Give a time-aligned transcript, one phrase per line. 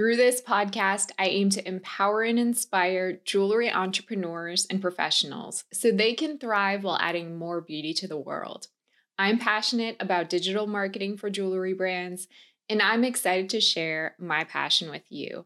[0.00, 6.14] Through this podcast, I aim to empower and inspire jewelry entrepreneurs and professionals so they
[6.14, 8.68] can thrive while adding more beauty to the world.
[9.18, 12.28] I'm passionate about digital marketing for jewelry brands,
[12.70, 15.44] and I'm excited to share my passion with you.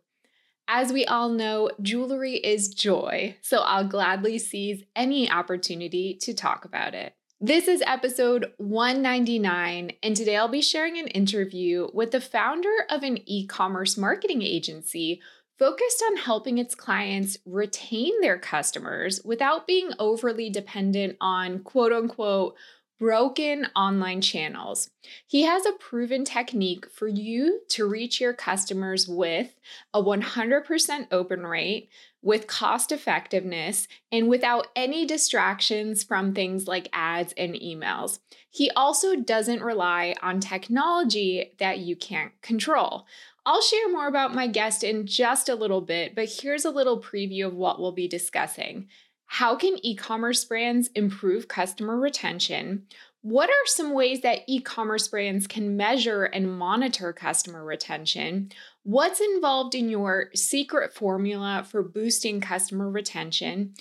[0.69, 6.65] As we all know, jewelry is joy, so I'll gladly seize any opportunity to talk
[6.65, 7.17] about it.
[7.41, 13.02] This is episode 199, and today I'll be sharing an interview with the founder of
[13.02, 15.20] an e commerce marketing agency
[15.59, 22.55] focused on helping its clients retain their customers without being overly dependent on quote unquote
[23.00, 24.89] broken online channels.
[25.27, 29.55] He has a proven technique for you to reach your customers with
[29.92, 31.89] a 100% open rate,
[32.25, 38.19] with cost effectiveness, and without any distractions from things like ads and emails.
[38.50, 43.06] He also doesn't rely on technology that you can't control.
[43.44, 47.00] I'll share more about my guest in just a little bit, but here's a little
[47.00, 48.88] preview of what we'll be discussing.
[49.27, 52.86] How can e commerce brands improve customer retention?
[53.20, 58.50] What are some ways that e commerce brands can measure and monitor customer retention?
[58.87, 63.73] What's involved in your secret formula for boosting customer retention?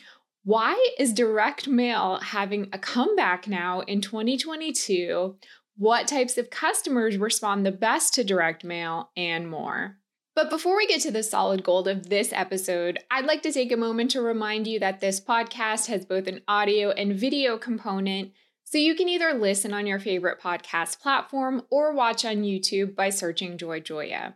[0.46, 5.36] Why is direct mail having a comeback now in 2022?
[5.76, 9.98] What types of customers respond the best to direct mail and more?
[10.36, 13.74] But before we get to the solid gold of this episode, I'd like to take
[13.74, 18.32] a moment to remind you that this podcast has both an audio and video component.
[18.64, 23.10] So you can either listen on your favorite podcast platform or watch on YouTube by
[23.10, 24.36] searching Joy Joya.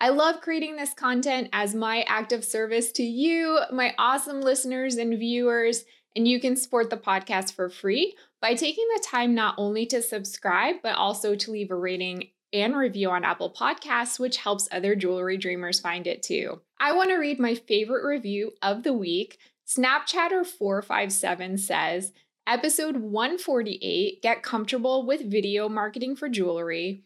[0.00, 4.94] I love creating this content as my act of service to you, my awesome listeners
[4.96, 9.56] and viewers, and you can support the podcast for free by taking the time not
[9.58, 14.36] only to subscribe, but also to leave a rating and review on Apple Podcasts, which
[14.36, 16.60] helps other jewelry dreamers find it too.
[16.78, 19.38] I want to read my favorite review of the week.
[19.66, 22.12] Snapchatter457 says,
[22.46, 27.02] Episode 148 Get Comfortable with Video Marketing for Jewelry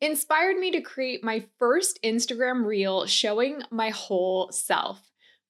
[0.00, 5.02] inspired me to create my first Instagram reel showing my whole self.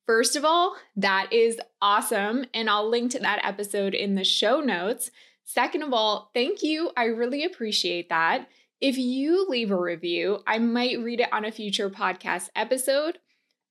[0.06, 4.60] First of all, that is awesome, and I'll link to that episode in the show
[4.60, 5.10] notes.
[5.44, 6.90] Second of all, thank you.
[6.96, 8.48] I really appreciate that.
[8.80, 13.18] If you leave a review, I might read it on a future podcast episode.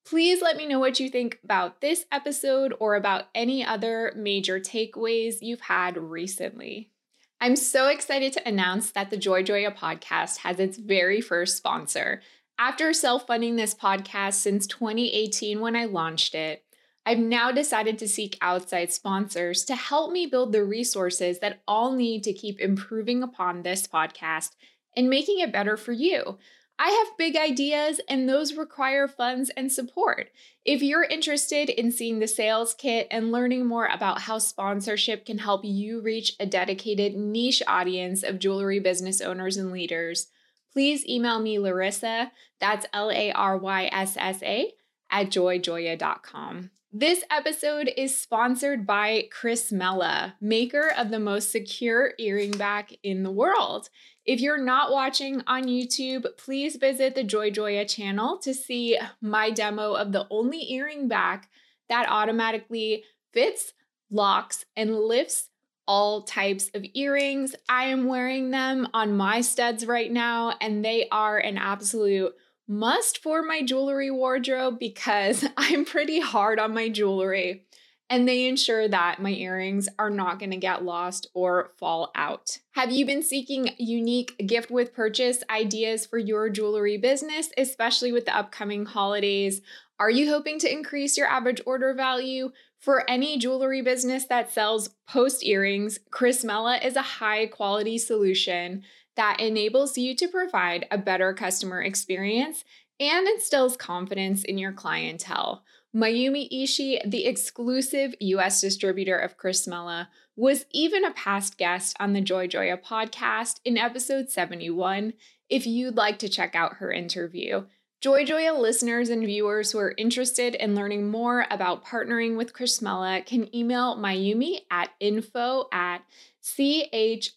[0.05, 4.59] Please let me know what you think about this episode or about any other major
[4.59, 6.91] takeaways you've had recently.
[7.39, 12.21] I'm so excited to announce that the Joy Joya podcast has its very first sponsor.
[12.57, 16.63] After self funding this podcast since 2018 when I launched it,
[17.05, 21.91] I've now decided to seek outside sponsors to help me build the resources that I'll
[21.91, 24.55] need to keep improving upon this podcast
[24.95, 26.39] and making it better for you.
[26.79, 30.29] I have big ideas, and those require funds and support.
[30.63, 35.39] If you're interested in seeing the sales kit and learning more about how sponsorship can
[35.39, 40.27] help you reach a dedicated niche audience of jewelry business owners and leaders,
[40.71, 42.29] please email me Larysa,
[42.59, 44.71] that's L A R Y S S A,
[45.09, 46.69] at joyjoya.com.
[46.93, 53.31] This episode is sponsored by Chrysmela, maker of the most secure earring back in the
[53.31, 53.89] world.
[54.25, 59.51] If you're not watching on YouTube, please visit the Joy Joya channel to see my
[59.51, 61.49] demo of the only earring back
[61.89, 63.03] that automatically
[63.33, 63.73] fits,
[64.09, 65.49] locks, and lifts
[65.89, 67.53] all types of earrings.
[67.67, 72.33] I am wearing them on my studs right now, and they are an absolute
[72.67, 77.65] must for my jewelry wardrobe because I'm pretty hard on my jewelry
[78.09, 82.59] and they ensure that my earrings are not going to get lost or fall out.
[82.71, 88.25] Have you been seeking unique gift with purchase ideas for your jewelry business, especially with
[88.25, 89.61] the upcoming holidays?
[89.99, 92.51] Are you hoping to increase your average order value?
[92.79, 98.83] For any jewelry business that sells post earrings, Chrysmela is a high quality solution
[99.17, 102.63] that enables you to provide a better customer experience
[102.99, 105.63] and instills confidence in your clientele.
[105.95, 112.21] Mayumi Ishii, the exclusive US distributor of Chrysmela, was even a past guest on the
[112.21, 115.13] Joy Joya podcast in episode 71.
[115.49, 117.65] If you'd like to check out her interview,
[118.03, 123.53] JoyJoya listeners and viewers who are interested in learning more about partnering with Chrysmela can
[123.55, 126.03] email Mayumi at info at
[126.41, 127.27] C-H-R-Y-S-M-E.la.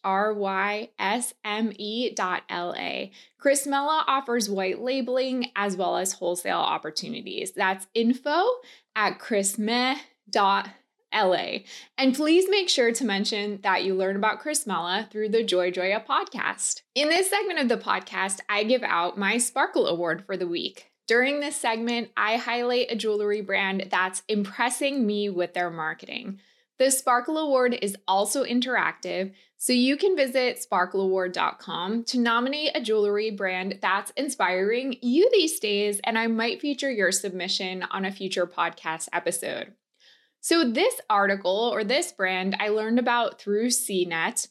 [3.42, 7.52] Chrysmela offers white labeling as well as wholesale opportunities.
[7.52, 8.44] That's info
[8.94, 10.64] at chrysme.la.
[11.12, 16.04] And please make sure to mention that you learn about Chrysmela through the Joy Joya
[16.08, 16.82] podcast.
[16.94, 20.90] In this segment of the podcast, I give out my Sparkle Award for the week.
[21.06, 26.38] During this segment, I highlight a jewelry brand that's impressing me with their marketing.
[26.78, 33.30] The Sparkle Award is also interactive, so you can visit sparkleaward.com to nominate a jewelry
[33.30, 38.46] brand that's inspiring you these days, and I might feature your submission on a future
[38.46, 39.74] podcast episode.
[40.42, 44.48] So, this article or this brand I learned about through CNET,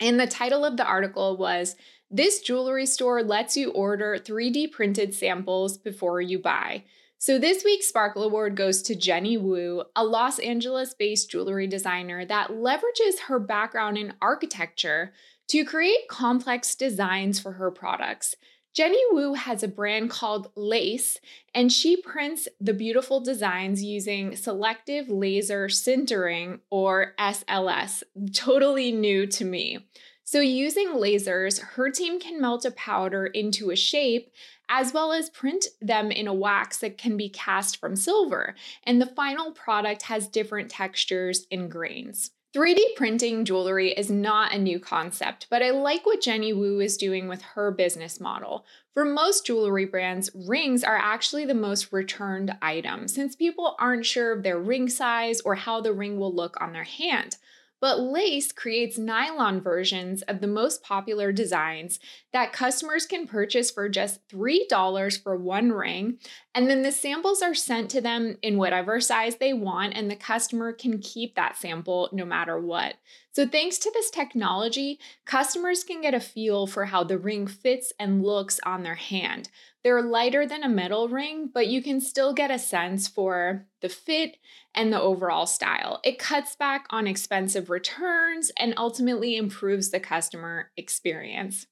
[0.00, 1.74] and the title of the article was
[2.10, 6.84] This Jewelry Store Lets You Order 3D Printed Samples Before You Buy.
[7.18, 12.24] So this week's Sparkle Award goes to Jenny Wu, a Los Angeles based jewelry designer
[12.24, 15.12] that leverages her background in architecture
[15.48, 18.36] to create complex designs for her products.
[18.72, 21.18] Jenny Wu has a brand called Lace,
[21.54, 29.44] and she prints the beautiful designs using selective laser sintering or SLS, totally new to
[29.44, 29.86] me.
[30.22, 34.30] So, using lasers, her team can melt a powder into a shape
[34.68, 38.54] as well as print them in a wax that can be cast from silver.
[38.84, 42.30] And the final product has different textures and grains.
[42.52, 46.96] 3D printing jewelry is not a new concept, but I like what Jenny Wu is
[46.96, 48.64] doing with her business model.
[48.92, 54.32] For most jewelry brands, rings are actually the most returned item since people aren't sure
[54.32, 57.36] of their ring size or how the ring will look on their hand.
[57.80, 61.98] But Lace creates nylon versions of the most popular designs
[62.32, 66.18] that customers can purchase for just $3 for one ring.
[66.54, 70.16] And then the samples are sent to them in whatever size they want, and the
[70.16, 72.96] customer can keep that sample no matter what.
[73.32, 77.92] So, thanks to this technology, customers can get a feel for how the ring fits
[77.98, 79.48] and looks on their hand.
[79.84, 83.88] They're lighter than a metal ring, but you can still get a sense for the
[83.88, 84.36] fit
[84.74, 86.00] and the overall style.
[86.04, 91.66] It cuts back on expensive returns and ultimately improves the customer experience.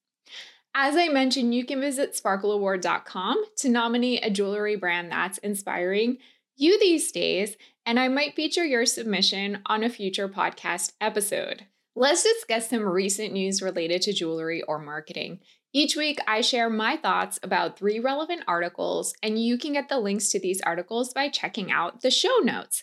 [0.75, 6.19] As I mentioned, you can visit sparkleaward.com to nominate a jewelry brand that's inspiring
[6.59, 7.57] you these days,
[7.87, 11.67] and I might feature your submission on a future podcast episode.
[11.95, 15.41] Let's discuss some recent news related to jewelry or marketing.
[15.73, 20.01] Each week, I share my thoughts about three relevant articles, and you can get the
[20.01, 22.83] links to these articles by checking out the show notes.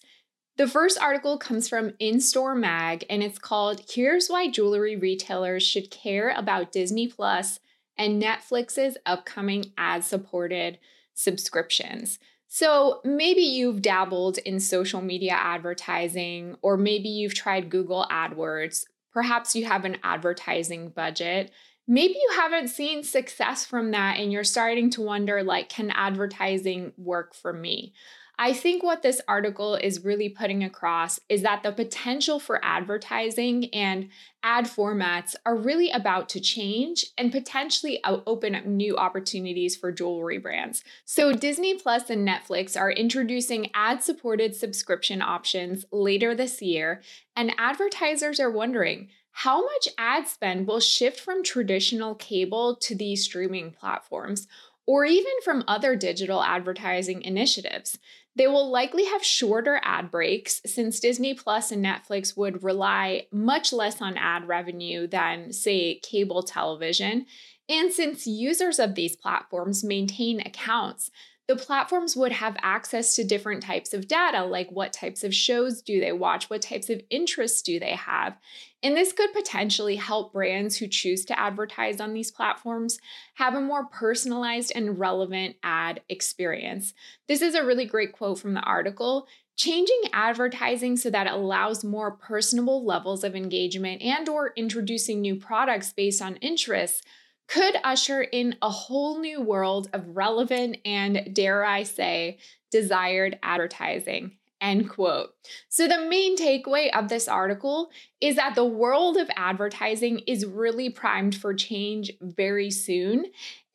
[0.58, 5.64] The first article comes from In Store Mag, and it's called Here's Why Jewelry Retailers
[5.64, 7.60] Should Care About Disney Plus
[7.98, 10.80] and Netflix's Upcoming Ad Supported
[11.14, 12.20] Subscriptions.
[12.48, 18.86] So maybe you've dabbled in social media advertising, or maybe you've tried Google AdWords.
[19.12, 21.52] Perhaps you have an advertising budget
[21.88, 26.92] maybe you haven't seen success from that and you're starting to wonder like can advertising
[26.98, 27.94] work for me
[28.38, 33.66] i think what this article is really putting across is that the potential for advertising
[33.74, 34.10] and
[34.44, 40.38] ad formats are really about to change and potentially open up new opportunities for jewelry
[40.38, 47.02] brands so disney plus and netflix are introducing ad supported subscription options later this year
[47.36, 49.10] and advertisers are wondering
[49.40, 54.48] how much ad spend will shift from traditional cable to these streaming platforms,
[54.86, 58.00] or even from other digital advertising initiatives.
[58.36, 63.72] They will likely have shorter ad breaks since Disney Plus and Netflix would rely much
[63.72, 67.26] less on ad revenue than, say, cable television.
[67.70, 71.12] And since users of these platforms maintain accounts,
[71.48, 75.82] the platforms would have access to different types of data, like what types of shows
[75.82, 78.36] do they watch, what types of interests do they have.
[78.82, 83.00] And this could potentially help brands who choose to advertise on these platforms
[83.36, 86.94] have a more personalized and relevant ad experience.
[87.28, 89.28] This is a really great quote from the article.
[89.56, 95.36] Changing advertising so that it allows more personable levels of engagement and or introducing new
[95.36, 97.04] products based on interests
[97.48, 102.40] could usher in a whole new world of relevant and, dare I say,
[102.72, 104.38] desired advertising.
[104.62, 105.32] End quote.
[105.68, 110.90] So, the main takeaway of this article is that the world of advertising is really
[110.90, 113.26] primed for change very soon.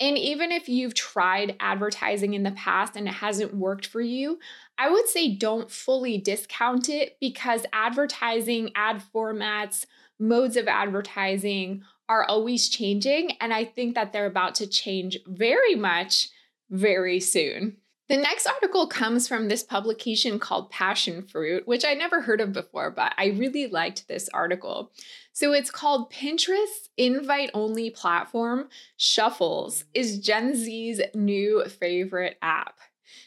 [0.00, 4.38] And even if you've tried advertising in the past and it hasn't worked for you,
[4.78, 9.84] I would say don't fully discount it because advertising, ad formats,
[10.18, 13.36] modes of advertising are always changing.
[13.40, 16.28] And I think that they're about to change very much
[16.68, 17.76] very soon.
[18.08, 22.52] The next article comes from this publication called Passion Fruit, which I never heard of
[22.52, 24.90] before, but I really liked this article.
[25.32, 32.80] So it's called Pinterest's invite only platform, Shuffles, is Gen Z's new favorite app.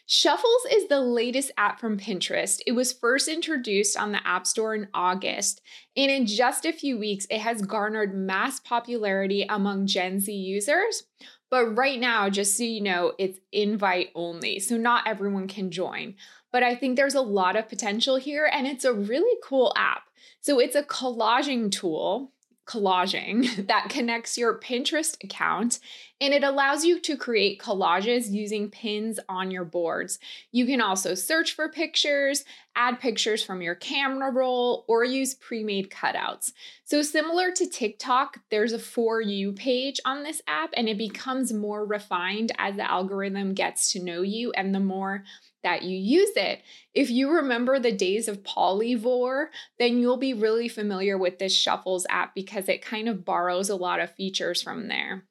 [0.06, 2.60] Shuffles is the latest app from Pinterest.
[2.68, 5.62] It was first introduced on the App Store in August,
[5.96, 11.04] and in just a few weeks, it has garnered mass popularity among Gen Z users.
[11.50, 14.60] But right now, just so you know, it's invite only.
[14.60, 16.16] So not everyone can join.
[16.52, 20.04] But I think there's a lot of potential here, and it's a really cool app.
[20.42, 22.32] So it's a collaging tool
[22.66, 25.80] collaging that connects your Pinterest account
[26.22, 30.20] and it allows you to create collages using pins on your boards.
[30.54, 32.46] You can also search for pictures,
[32.78, 36.54] add pictures from your camera roll, or use pre made cutouts.
[36.86, 41.52] So, similar to TikTok, there's a For You page on this app and it becomes
[41.52, 45.26] more refined as the algorithm gets to know you and the more
[45.64, 46.62] that you use it.
[46.94, 49.48] If you remember the days of Polyvore,
[49.80, 53.76] then you'll be really familiar with this Shuffles app because it kind of borrows a
[53.76, 55.24] lot of features from there.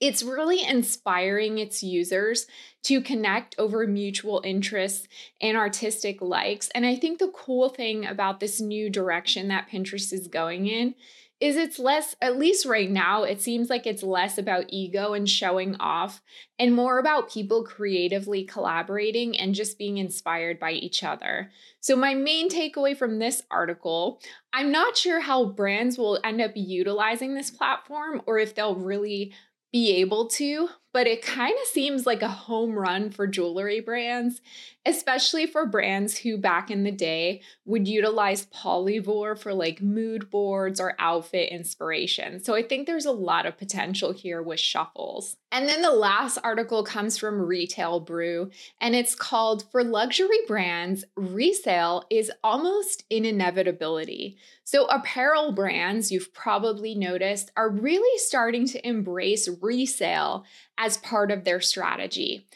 [0.00, 2.46] It's really inspiring its users
[2.82, 5.08] to connect over mutual interests
[5.40, 6.68] and artistic likes.
[6.74, 10.94] And I think the cool thing about this new direction that Pinterest is going in
[11.44, 15.28] is it's less, at least right now, it seems like it's less about ego and
[15.28, 16.22] showing off
[16.58, 21.50] and more about people creatively collaborating and just being inspired by each other.
[21.80, 24.22] So, my main takeaway from this article
[24.54, 29.34] I'm not sure how brands will end up utilizing this platform or if they'll really
[29.70, 34.40] be able to, but it kind of seems like a home run for jewelry brands,
[34.86, 40.78] especially for brands who back in the day would utilize Polyvore for like mood boards
[40.78, 42.42] or outfit inspiration.
[42.44, 45.36] So I think there's a lot of potential here with shuffles.
[45.50, 51.04] And then the last article comes from Retail Brew, and it's called For Luxury Brands,
[51.16, 54.36] Resale is Almost an Inevitability.
[54.64, 60.44] So, apparel brands, you've probably noticed, are really starting to embrace resale
[60.78, 62.46] as part of their strategy.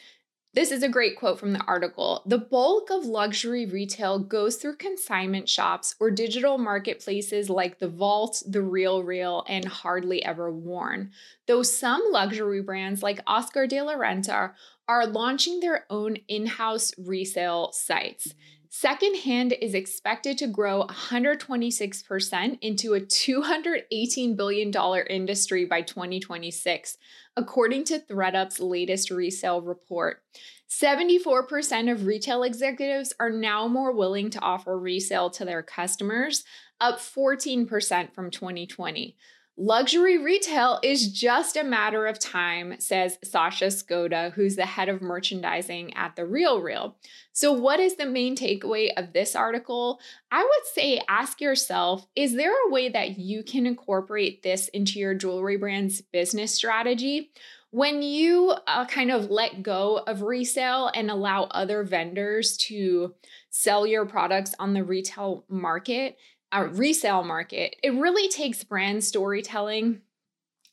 [0.55, 2.23] This is a great quote from the article.
[2.25, 8.41] The bulk of luxury retail goes through consignment shops or digital marketplaces like The Vault,
[8.47, 11.11] The Real Real, and Hardly Ever Worn.
[11.47, 14.53] Though some luxury brands like Oscar de la Renta
[14.87, 18.33] are launching their own in house resale sites.
[18.71, 24.71] Secondhand is expected to grow 126% into a $218 billion
[25.09, 26.97] industry by 2026,
[27.39, 30.21] according to ThredUp's latest resale report.
[30.69, 36.43] 74% of retail executives are now more willing to offer resale to their customers,
[36.81, 39.15] up 14% from 2020.
[39.61, 45.01] Luxury retail is just a matter of time, says Sasha Skoda, who's the head of
[45.01, 46.95] merchandising at The Real Real.
[47.33, 49.99] So, what is the main takeaway of this article?
[50.31, 54.97] I would say ask yourself is there a way that you can incorporate this into
[54.97, 57.31] your jewelry brand's business strategy?
[57.71, 63.13] When you uh, kind of let go of resale and allow other vendors to
[63.49, 66.17] sell your products on the retail market,
[66.51, 70.01] a resale market, it really takes brand storytelling,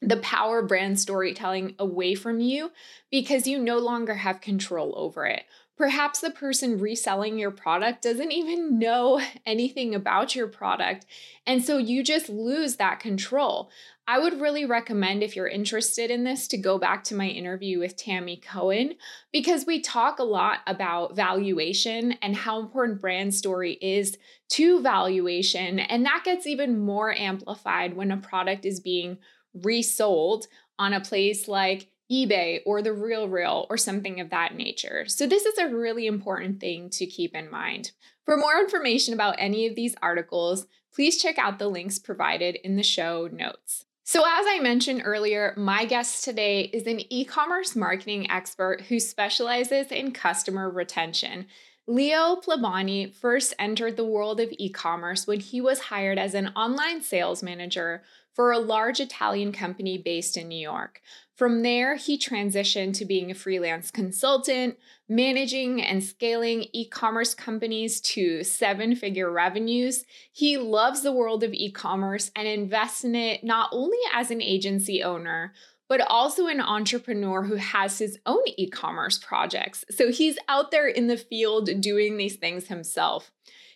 [0.01, 2.71] the power brand storytelling away from you
[3.11, 5.45] because you no longer have control over it.
[5.77, 11.05] Perhaps the person reselling your product doesn't even know anything about your product.
[11.47, 13.71] And so you just lose that control.
[14.09, 17.81] I would really recommend, if you're interested in this, to go back to my interview
[17.81, 18.95] with Tammy Cohen
[19.33, 24.17] because we talk a lot about valuation and how important brand story is
[24.53, 25.81] to valuation.
[25.81, 29.19] And that gets even more amplified when a product is being
[29.53, 30.47] resold
[30.79, 35.05] on a place like eBay or the Real Real or something of that nature.
[35.09, 37.93] So, this is a really important thing to keep in mind.
[38.25, 42.77] For more information about any of these articles, please check out the links provided in
[42.77, 43.85] the show notes.
[44.09, 49.01] So, as I mentioned earlier, my guest today is an e commerce marketing expert who
[49.01, 51.47] specializes in customer retention.
[51.89, 56.49] Leo Plebani first entered the world of e commerce when he was hired as an
[56.57, 58.03] online sales manager
[58.35, 61.01] for a large Italian company based in New York.
[61.37, 64.77] From there, he transitioned to being a freelance consultant,
[65.09, 70.05] managing and scaling e commerce companies to seven figure revenues.
[70.33, 74.43] He loves the world of e commerce and invests in it not only as an
[74.43, 75.53] agency owner,
[75.89, 79.85] but also an entrepreneur who has his own e commerce projects.
[79.91, 83.31] So he's out there in the field doing these things himself.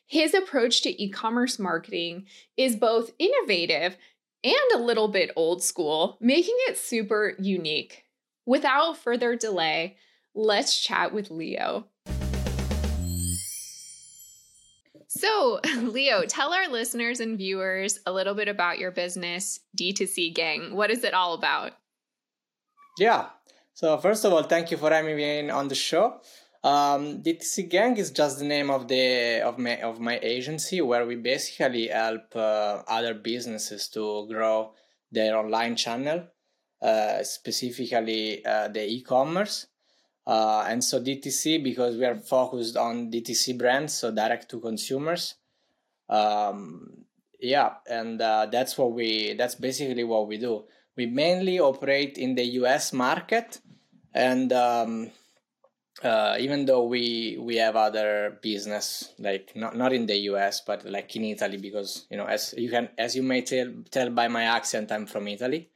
[0.07, 2.27] His approach to e commerce marketing
[2.57, 3.97] is both innovative
[4.43, 8.05] and a little bit old school, making it super unique.
[8.47, 9.97] Without further delay,
[10.35, 11.87] let's chat with Leo.
[15.09, 20.75] So, Leo, tell our listeners and viewers a little bit about your business, D2C Gang.
[20.75, 21.73] What is it all about?
[23.01, 23.31] Yeah.
[23.73, 26.21] So, first of all, thank you for having me on the show.
[26.63, 31.07] Um, D2C Gang is just the name of the of my of my agency where
[31.07, 34.75] we basically help uh, other businesses to grow
[35.11, 36.27] their online channel,
[36.83, 39.69] uh, specifically uh, the e-commerce.
[40.27, 45.37] Uh, and so DTC because we are focused on DTC brands, so direct to consumers.
[46.11, 47.07] Um,
[47.41, 50.65] yeah, and uh, that's what we that's basically what we do.
[51.01, 52.93] We mainly operate in the U.S.
[52.93, 53.59] market,
[54.13, 55.11] and um,
[56.03, 60.85] uh, even though we we have other business like not not in the US but
[60.85, 64.29] like in Italy because you know as you can as you may tell tell by
[64.29, 65.71] my accent I'm from Italy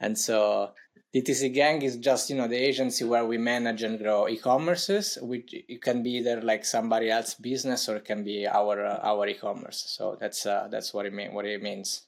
[0.00, 0.72] and so
[1.14, 5.54] DTC Gang is just you know the agency where we manage and grow e-commerces which
[5.54, 9.28] it can be either like somebody else's business or it can be our uh, our
[9.28, 12.07] e-commerce so that's uh, that's what it mean what it means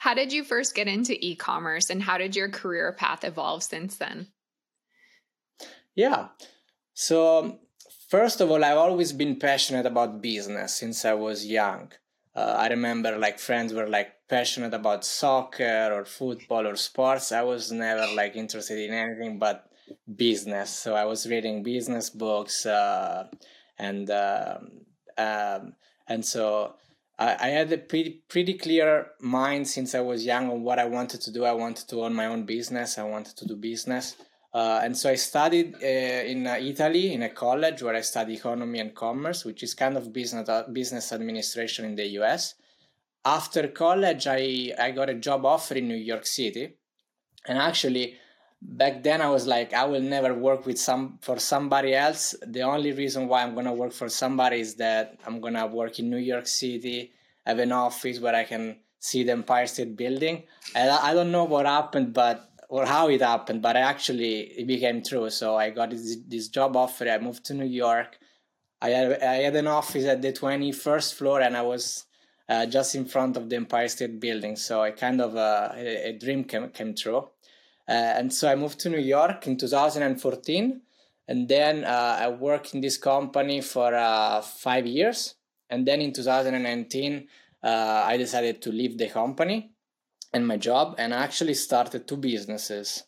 [0.00, 3.96] how did you first get into e-commerce and how did your career path evolve since
[3.96, 4.26] then
[5.94, 6.28] yeah
[7.00, 7.60] so,
[8.10, 11.92] first of all, I've always been passionate about business since I was young.
[12.36, 17.32] Uh, I remember like friends were like passionate about soccer or football or sports.
[17.32, 19.70] I was never like interested in anything but
[20.14, 20.68] business.
[20.68, 23.28] So I was reading business books uh,
[23.78, 24.70] and um,
[25.16, 25.72] um,
[26.06, 26.74] and so
[27.20, 31.20] I, had a pretty pretty clear mind since I was young on what I wanted
[31.22, 31.44] to do.
[31.44, 32.96] I wanted to own my own business.
[32.96, 34.16] I wanted to do business.
[34.52, 38.38] Uh, and so I studied uh, in uh, Italy in a college where I studied
[38.38, 42.54] economy and commerce, which is kind of business uh, business administration in the US.
[43.24, 46.76] After college, I, I got a job offer in New York City.
[47.46, 48.16] And actually,
[48.62, 52.34] back then I was like, I will never work with some for somebody else.
[52.46, 56.10] The only reason why I'm gonna work for somebody is that I'm gonna work in
[56.10, 57.12] New York City,
[57.46, 60.44] have an office where I can see the Empire State Building.
[60.74, 65.02] And I, don't know what happened, but or how it happened, but actually it became
[65.02, 65.28] true.
[65.30, 67.08] So I got this, this job offer.
[67.08, 68.18] I moved to New York.
[68.80, 72.04] I had, I had an office at the 21st floor and I was
[72.48, 74.56] uh, just in front of the Empire State Building.
[74.56, 77.28] So I kind of uh, a, a, dream came, came true.
[77.90, 80.80] Uh, and so I moved to New York in 2014.
[81.26, 85.34] And then uh, I worked in this company for uh, five years.
[85.68, 87.26] And then in 2019,
[87.62, 87.66] uh,
[88.06, 89.72] I decided to leave the company
[90.32, 93.04] and my job and I actually started two businesses.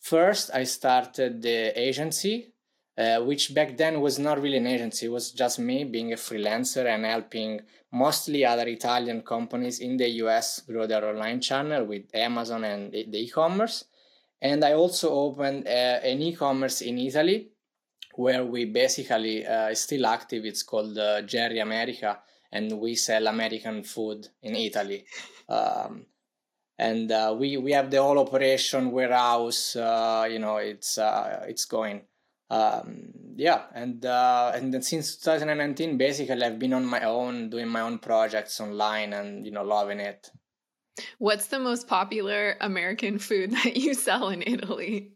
[0.00, 2.52] First, I started the agency,
[2.98, 5.06] uh, which back then was not really an agency.
[5.06, 7.60] It was just me being a freelancer and helping
[7.92, 13.18] mostly other Italian companies in the US grow their online channel with Amazon and the
[13.18, 13.84] e-commerce.
[14.44, 17.48] And I also opened uh, an e-commerce in Italy
[18.14, 20.44] where we basically uh, still active.
[20.44, 22.20] It's called uh, Jerry America
[22.52, 25.06] and we sell American food in Italy.
[25.48, 26.06] Um,
[26.78, 29.76] and uh, we we have the whole operation warehouse.
[29.76, 32.02] Uh, you know, it's uh, it's going.
[32.50, 37.80] Um, yeah, and uh, and since 2019, basically, I've been on my own, doing my
[37.80, 40.30] own projects online, and you know, loving it.
[41.18, 45.12] What's the most popular American food that you sell in Italy?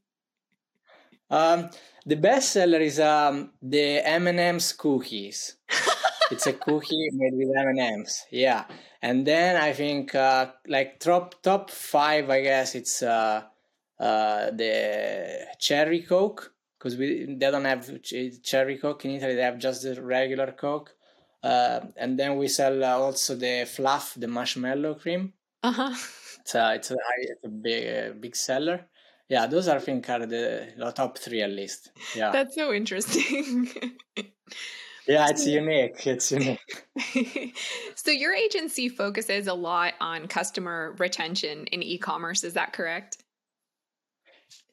[1.31, 1.71] Um,
[2.07, 5.57] the best seller is um, the M&M's cookies.
[6.31, 8.25] it's a cookie made with M&M's.
[8.31, 8.65] Yeah,
[9.03, 13.43] and then I think uh, like top top five, I guess it's uh,
[14.01, 18.03] uh, the cherry coke because we they don't have
[18.43, 19.35] cherry coke in Italy.
[19.35, 20.95] They have just the regular coke.
[21.43, 25.35] Uh, and then we sell uh, also the fluff, the marshmallow cream.
[25.69, 25.95] Uh huh.
[26.41, 28.87] It's a, it's a, it's a big big seller.
[29.29, 31.91] Yeah, those I think are the, the top three at least.
[32.17, 33.69] Yeah, that's so interesting.
[35.09, 36.07] Yeah, it's unique.
[36.07, 36.85] It's unique.
[37.95, 43.17] so your agency focuses a lot on customer retention in e-commerce, is that correct?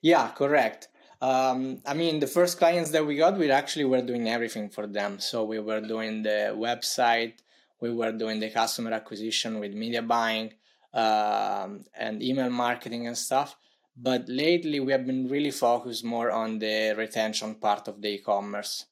[0.02, 0.90] Yeah, correct.
[1.22, 4.88] Um, I mean, the first clients that we got, we actually were doing everything for
[4.88, 5.20] them.
[5.20, 7.36] So we were doing the website,
[7.80, 10.52] we were doing the customer acquisition with media buying
[10.96, 13.56] um, and email marketing and stuff.
[13.98, 18.86] But lately, we have been really focused more on the retention part of the e-commerce.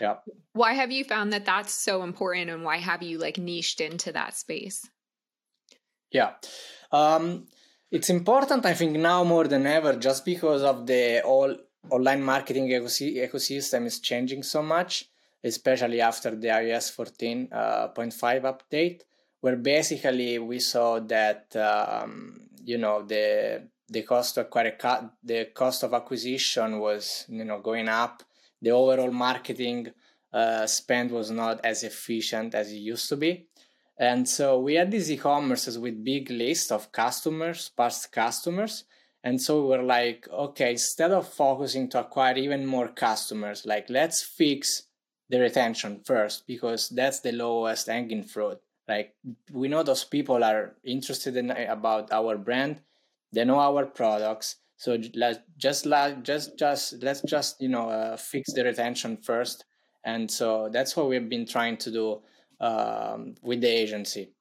[0.00, 0.16] Yeah.
[0.54, 4.12] Why have you found that that's so important and why have you like niched into
[4.12, 4.88] that space?
[6.10, 6.30] Yeah.
[6.90, 7.46] Um,
[7.90, 11.54] it's important, I think, now more than ever, just because of the all
[11.90, 15.08] online marketing ecosystem is changing so much,
[15.44, 19.02] especially after the iOS 14.5 uh, update,
[19.44, 24.46] where basically we saw that um, you know the the cost of
[25.22, 28.22] the cost of acquisition was you know going up.
[28.62, 29.88] The overall marketing
[30.32, 33.46] uh, spend was not as efficient as it used to be.
[33.98, 38.84] And so we had these e-commerces with big list of customers, past customers.
[39.22, 43.90] And so we were like, okay, instead of focusing to acquire even more customers, like
[43.90, 44.84] let's fix
[45.28, 48.58] the retention first because that's the lowest hanging fruit.
[48.88, 49.14] Like
[49.52, 52.80] we know those people are interested in about our brand,
[53.32, 54.56] they know our products.
[54.76, 59.64] So let's just like just just let's just you know uh, fix the retention first.
[60.04, 62.22] And so that's what we've been trying to do
[62.60, 64.33] um, with the agency.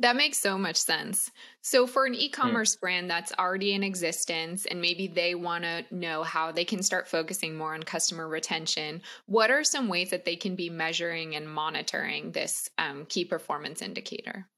[0.00, 1.30] That makes so much sense.
[1.60, 2.80] So, for an e commerce mm.
[2.80, 7.06] brand that's already in existence and maybe they want to know how they can start
[7.06, 11.48] focusing more on customer retention, what are some ways that they can be measuring and
[11.48, 14.48] monitoring this um, key performance indicator?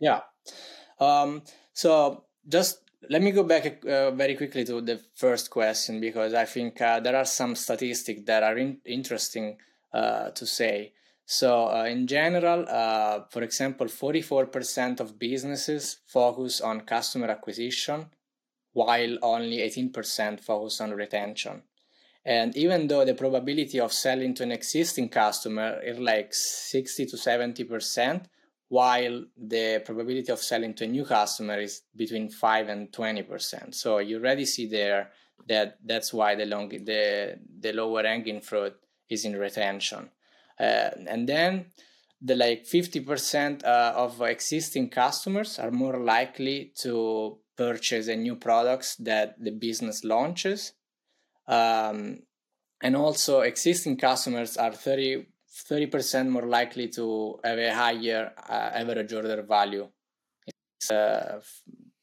[0.00, 0.22] Yeah.
[0.98, 1.42] Um,
[1.72, 6.46] so, just let me go back uh, very quickly to the first question because I
[6.46, 9.58] think uh, there are some statistics that are in- interesting
[9.92, 10.94] uh, to say.
[11.30, 18.06] So, uh, in general, uh, for example, 44% of businesses focus on customer acquisition,
[18.72, 21.64] while only 18% focus on retention.
[22.24, 27.16] And even though the probability of selling to an existing customer is like 60 to
[27.16, 28.24] 70%,
[28.68, 33.74] while the probability of selling to a new customer is between 5 and 20%.
[33.74, 35.10] So you already see there
[35.46, 38.74] that that's why the long the the lower hanging fruit
[39.10, 40.08] is in retention.
[40.58, 41.66] Uh, and then
[42.20, 48.96] the like 50% uh, of existing customers are more likely to purchase a new products
[48.96, 50.72] that the business launches.
[51.46, 52.20] Um,
[52.82, 55.26] and also existing customers are 30
[55.70, 59.88] 30% more likely to have a higher uh, average order value.
[60.90, 61.40] Uh,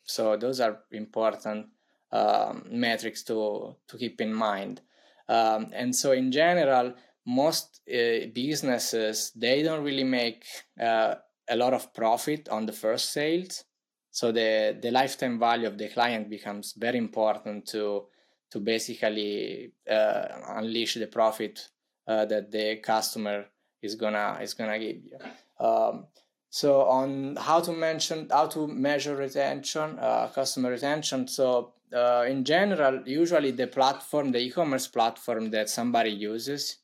[0.03, 1.67] so those are important
[2.11, 4.81] um, metrics to to keep in mind.
[5.27, 6.93] Um, and so in general,
[7.25, 10.45] most uh, businesses they don't really make
[10.79, 11.15] uh,
[11.49, 13.63] a lot of profit on the first sales.
[14.11, 18.05] So the the lifetime value of the client becomes very important to
[18.51, 21.69] to basically uh, unleash the profit
[22.07, 23.45] uh, that the customer
[23.81, 25.17] is gonna is gonna give you.
[25.65, 26.07] Um,
[26.49, 32.45] so on how to mention how to measure retention uh, customer retention so uh, in
[32.45, 36.77] general usually the platform the e-commerce platform that somebody uses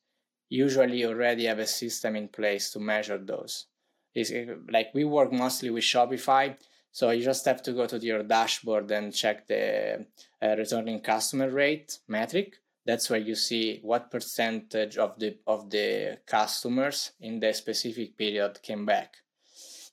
[0.52, 3.68] usually already have a system in place to measure those.
[4.14, 4.32] It's
[4.70, 6.58] like we work mostly with Shopify,
[6.92, 10.06] so you just have to go to your dashboard and check the
[10.42, 12.58] uh, returning customer rate metric.
[12.86, 18.62] That's where you see what percentage of the of the customers in the specific period
[18.62, 19.16] came back.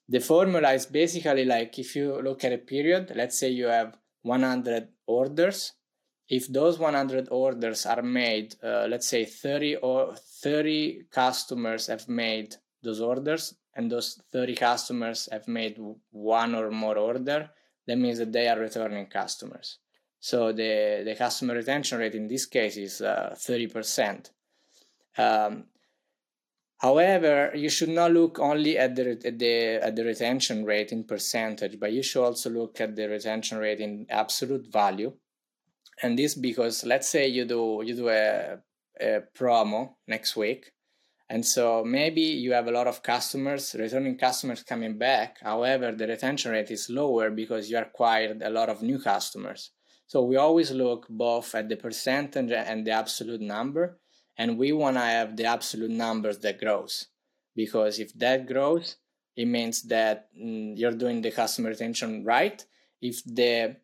[0.09, 3.97] The formula is basically like if you look at a period, let's say you have
[4.23, 5.75] 100 orders
[6.29, 12.57] if those 100 orders are made uh, let's say 30 or 30 customers have made
[12.83, 15.79] those orders and those 30 customers have made
[16.11, 17.51] one or more order
[17.87, 19.79] that means that they are returning customers.
[20.21, 24.31] So the, the customer retention rate in this case is uh, 30%
[25.17, 25.65] um,
[26.79, 31.03] However, you should not look only at the, at the at the retention rate in
[31.03, 35.13] percentage, but you should also look at the retention rate in absolute value
[36.03, 38.59] and this because let's say you do you do a,
[39.01, 40.73] a promo next week
[41.31, 45.39] and so maybe you have a lot of customers returning customers coming back.
[45.43, 49.71] However the retention rate is lower because you acquired a lot of new customers.
[50.07, 53.99] So we always look both at the percentage and the absolute number
[54.39, 57.09] and we want to have the absolute numbers that grows
[57.55, 58.97] because if that grows
[59.37, 62.65] it means that mm, you're doing the customer retention right.
[63.01, 63.77] If the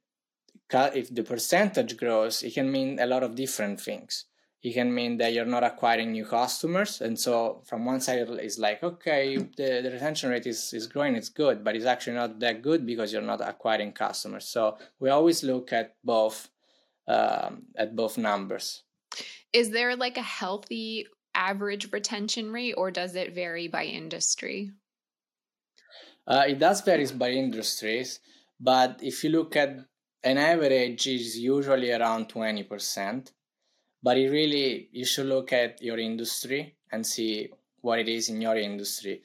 [0.73, 4.27] if the percentage grows, it can mean a lot of different things.
[4.63, 7.03] It can mean that you're not acquiring new customers.
[7.03, 11.17] And so from one side, it's like, okay, the, the retention rate is, is growing,
[11.17, 14.47] it's good, but it's actually not that good because you're not acquiring customers.
[14.47, 16.49] So we always look at both
[17.07, 18.83] um, at both numbers.
[19.53, 24.71] Is there like a healthy average retention rate or does it vary by industry?
[26.27, 28.21] Uh, it does vary by industries,
[28.59, 29.77] but if you look at
[30.25, 33.31] an average is usually around 20%,
[34.03, 38.41] but it really, you should look at your industry and see what it is in
[38.41, 39.23] your industry.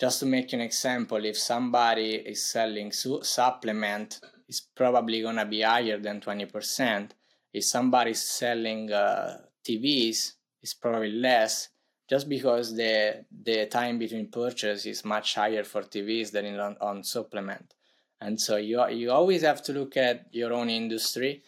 [0.00, 5.60] Just to make an example, if somebody is selling su- supplement, it's probably to be
[5.60, 7.10] higher than 20%.
[7.52, 10.32] If somebody is selling uh, TVs,
[10.62, 11.68] it's probably less
[12.08, 17.04] just because the the time between purchase is much higher for TVs than on, on
[17.04, 17.74] supplement.
[18.20, 21.42] And so you you always have to look at your own industry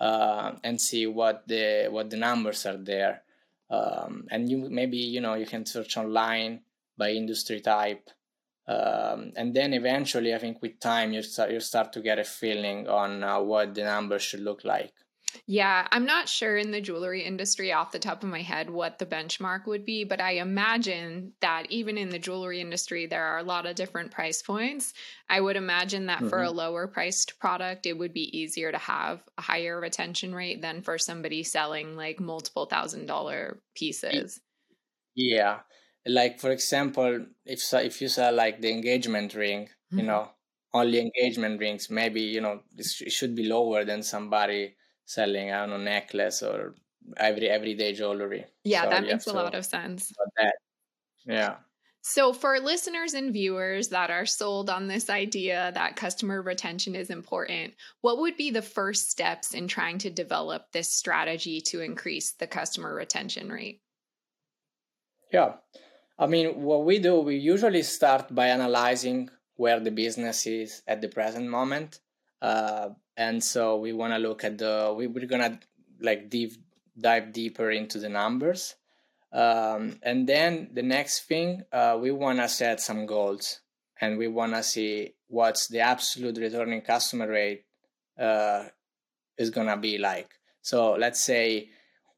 [0.00, 3.22] uh, and see what the what the numbers are there.
[3.70, 6.60] Um, and you maybe you know you can search online
[6.96, 8.10] by industry type.
[8.68, 12.24] Um, and then eventually i think with time you start you start to get a
[12.24, 14.92] feeling on uh, what the numbers should look like
[15.46, 18.98] yeah, I'm not sure in the jewelry industry off the top of my head what
[18.98, 23.38] the benchmark would be, but I imagine that even in the jewelry industry, there are
[23.38, 24.92] a lot of different price points.
[25.28, 26.28] I would imagine that mm-hmm.
[26.28, 26.56] for a mm-hmm.
[26.56, 30.98] lower priced product, it would be easier to have a higher retention rate than for
[30.98, 34.40] somebody selling like multiple thousand dollar pieces.
[35.14, 35.60] Yeah.
[36.06, 39.98] Like, for example, if, if you sell like the engagement ring, mm-hmm.
[39.98, 40.30] you know,
[40.72, 45.70] only engagement rings, maybe, you know, it should be lower than somebody selling I don't
[45.70, 46.74] know necklace or
[47.16, 48.44] every everyday jewelry.
[48.64, 50.12] Yeah, so that makes a lot of sense.
[51.24, 51.56] Yeah.
[52.08, 57.10] So, for listeners and viewers that are sold on this idea that customer retention is
[57.10, 62.30] important, what would be the first steps in trying to develop this strategy to increase
[62.30, 63.80] the customer retention rate?
[65.32, 65.54] Yeah.
[66.16, 71.00] I mean, what we do, we usually start by analyzing where the business is at
[71.00, 71.98] the present moment.
[72.40, 75.58] Uh, and so we want to look at the we, we're gonna
[76.00, 76.52] like deep
[76.98, 78.74] dive deeper into the numbers.
[79.32, 83.60] Um, and then the next thing uh, we want to set some goals
[84.00, 87.64] and we want to see what's the absolute returning customer rate
[88.18, 88.64] uh,
[89.36, 90.30] is gonna be like.
[90.62, 91.70] So let's say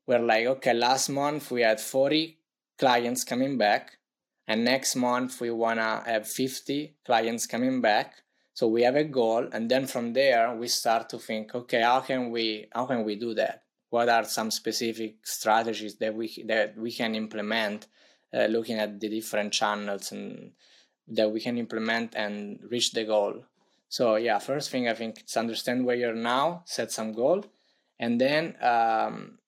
[0.06, 2.38] we're like okay last month we had 40
[2.78, 3.98] clients coming back
[4.46, 8.14] and next month we want to have 50 clients coming back
[8.58, 12.00] so we have a goal, and then from there we start to think, okay, how
[12.00, 13.62] can we how can we do that?
[13.90, 17.86] What are some specific strategies that we that we can implement,
[18.34, 20.50] uh, looking at the different channels and
[21.06, 23.44] that we can implement and reach the goal.
[23.88, 27.44] So yeah, first thing I think is understand where you're now, set some goal,
[28.00, 29.38] and then um,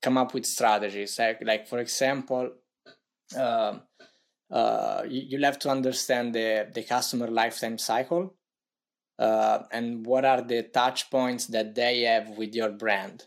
[0.00, 1.18] come up with strategies.
[1.18, 2.52] Like, like for example,
[3.36, 3.78] uh,
[4.52, 8.34] uh, you, you'll have to understand the, the customer lifetime cycle
[9.18, 13.24] uh, and what are the touch points that they have with your brand.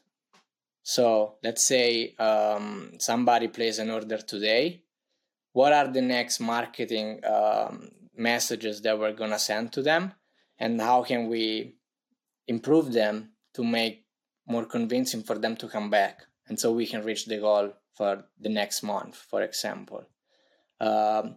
[0.84, 4.84] So let's say um, somebody places an order today.
[5.54, 10.14] What are the next marketing um, messages that we're going to send to them?
[10.60, 11.76] And how can we
[12.48, 14.06] improve them to make
[14.48, 16.22] more convincing for them to come back?
[16.48, 20.06] And so we can reach the goal for the next month, for example.
[20.80, 21.36] Um,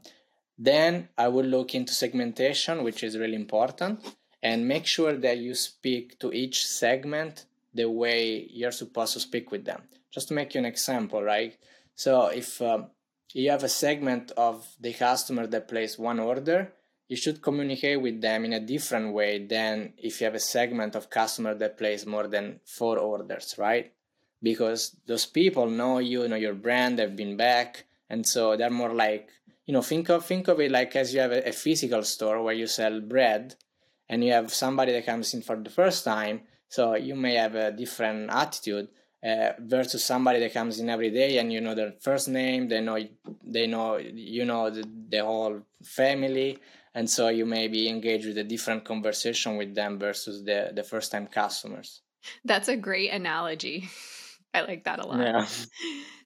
[0.58, 4.04] then I would look into segmentation, which is really important,
[4.42, 9.50] and make sure that you speak to each segment the way you're supposed to speak
[9.52, 9.82] with them.
[10.10, 11.56] Just to make you an example, right?
[11.94, 12.86] So if um,
[13.32, 16.72] you have a segment of the customer that places one order,
[17.08, 20.94] you should communicate with them in a different way than if you have a segment
[20.94, 23.92] of customer that places more than four orders, right?
[24.42, 28.94] Because those people know you, know your brand, they've been back, and so they're more
[28.94, 29.28] like
[29.66, 32.42] you know think of think of it like as you have a, a physical store
[32.42, 33.54] where you sell bread
[34.08, 36.42] and you have somebody that comes in for the first time.
[36.68, 38.88] So you may have a different attitude
[39.24, 42.80] uh, versus somebody that comes in every day and you know their first name they
[42.80, 42.98] know
[43.44, 46.58] they know you know the, the whole family.
[46.94, 50.82] And so you may be engaged with a different conversation with them versus the the
[50.82, 52.02] first time customers.
[52.44, 53.88] That's a great analogy
[54.54, 55.46] i like that a lot yeah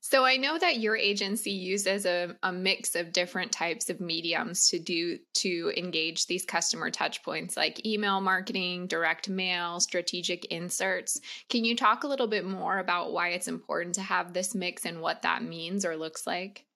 [0.04, 4.68] So I know that your agency uses a, a mix of different types of mediums
[4.70, 11.20] to do to engage these customer touch points like email marketing, direct mail, strategic inserts.
[11.48, 14.84] Can you talk a little bit more about why it's important to have this mix
[14.84, 16.66] and what that means or looks like?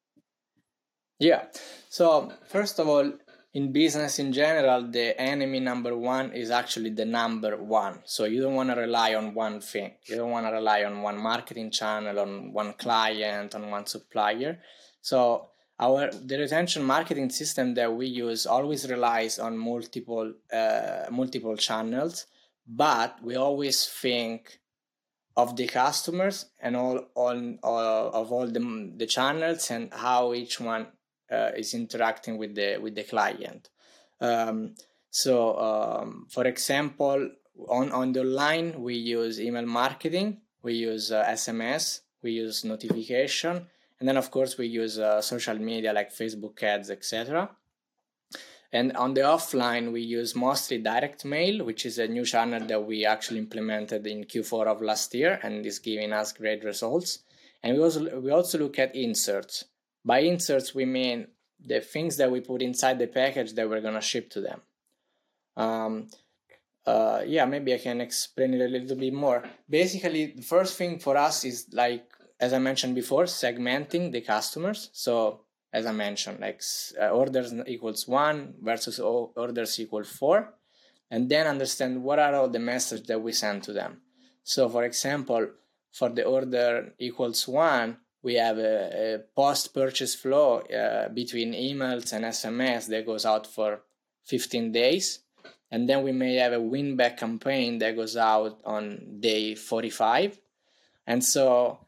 [1.19, 1.47] Yeah.
[1.89, 3.13] So um, first of all,
[3.55, 8.01] in business in general, the enemy number one is actually the number one.
[8.05, 9.93] So you don't want to rely on one thing.
[10.05, 14.59] You don't want to rely on one marketing channel, on one client, on one supplier.
[15.01, 21.57] So our the retention marketing system that we use always relies on multiple uh, multiple
[21.57, 22.27] channels,
[22.67, 24.61] but we always think
[25.37, 30.87] of the customers and all on of all the, the channels and how each one
[31.31, 33.69] is interacting with the with the client.
[34.21, 34.75] Um,
[35.11, 37.31] so, um, for example,
[37.69, 43.67] on on the line we use email marketing, we use uh, SMS, we use notification,
[43.99, 47.51] and then of course we use uh, social media like Facebook ads, etc.
[48.73, 52.85] And on the offline, we use mostly direct mail, which is a new channel that
[52.85, 57.21] we actually implemented in Q4 of last year and is giving us great results.
[57.63, 59.65] And we also we also look at inserts.
[60.07, 61.27] By inserts, we mean
[61.59, 64.61] the things that we put inside the package that we're going to ship to them.
[65.57, 66.09] Um,
[66.87, 69.43] uh, yeah, maybe I can explain it a little bit more.
[69.69, 72.07] Basically, the first thing for us is like,
[72.39, 74.91] as I mentioned before, segmenting the customers.
[74.93, 75.41] So,
[75.73, 76.63] as I mentioned, like
[77.03, 80.55] uh, orders equals one versus orders equal four,
[81.11, 84.03] and then understand what are all the messages that we send to them.
[84.45, 85.49] So, for example,
[85.91, 92.13] for the order equals one, we have a, a post purchase flow uh, between emails
[92.13, 93.83] and SMS that goes out for
[94.25, 95.21] 15 days.
[95.71, 100.41] And then we may have a win back campaign that goes out on day 45
[101.07, 101.79] and so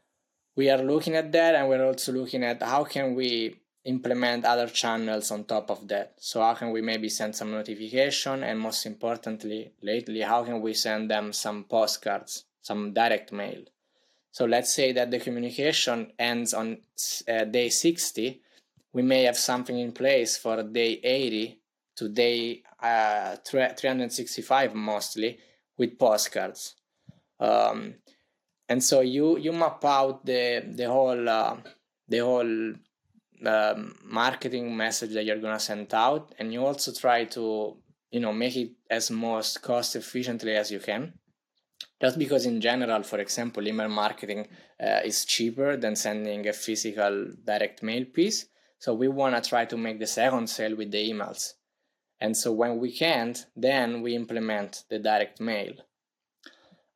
[0.55, 4.67] we are looking at that and we're also looking at how can we implement other
[4.67, 6.13] channels on top of that.
[6.19, 10.73] So how can we maybe send some notification and most importantly lately how can we
[10.73, 13.61] send them some postcards some direct mail
[14.31, 16.77] so let's say that the communication ends on
[17.27, 18.41] uh, day 60
[18.93, 21.59] we may have something in place for day 80
[21.95, 25.37] to day uh, 365 mostly
[25.77, 26.75] with postcards.
[27.39, 27.95] Um,
[28.67, 31.57] and so you you map out the the whole uh,
[32.07, 32.73] the whole
[33.45, 37.77] um, marketing message that you're gonna send out, and you also try to
[38.11, 41.13] you know make it as most cost efficiently as you can.
[42.01, 44.47] Just because in general, for example, email marketing
[44.81, 48.45] uh, is cheaper than sending a physical direct mail piece.
[48.77, 51.53] So we want to try to make the second sale with the emails.
[52.21, 55.73] And so when we can't, then we implement the direct mail.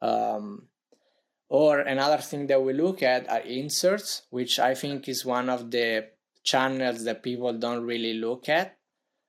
[0.01, 0.67] Um,
[1.49, 5.69] or another thing that we look at are inserts, which I think is one of
[5.69, 6.07] the
[6.43, 8.77] channels that people don't really look at.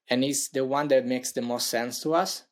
[0.09, 2.45] And it's the one that makes the most sense to us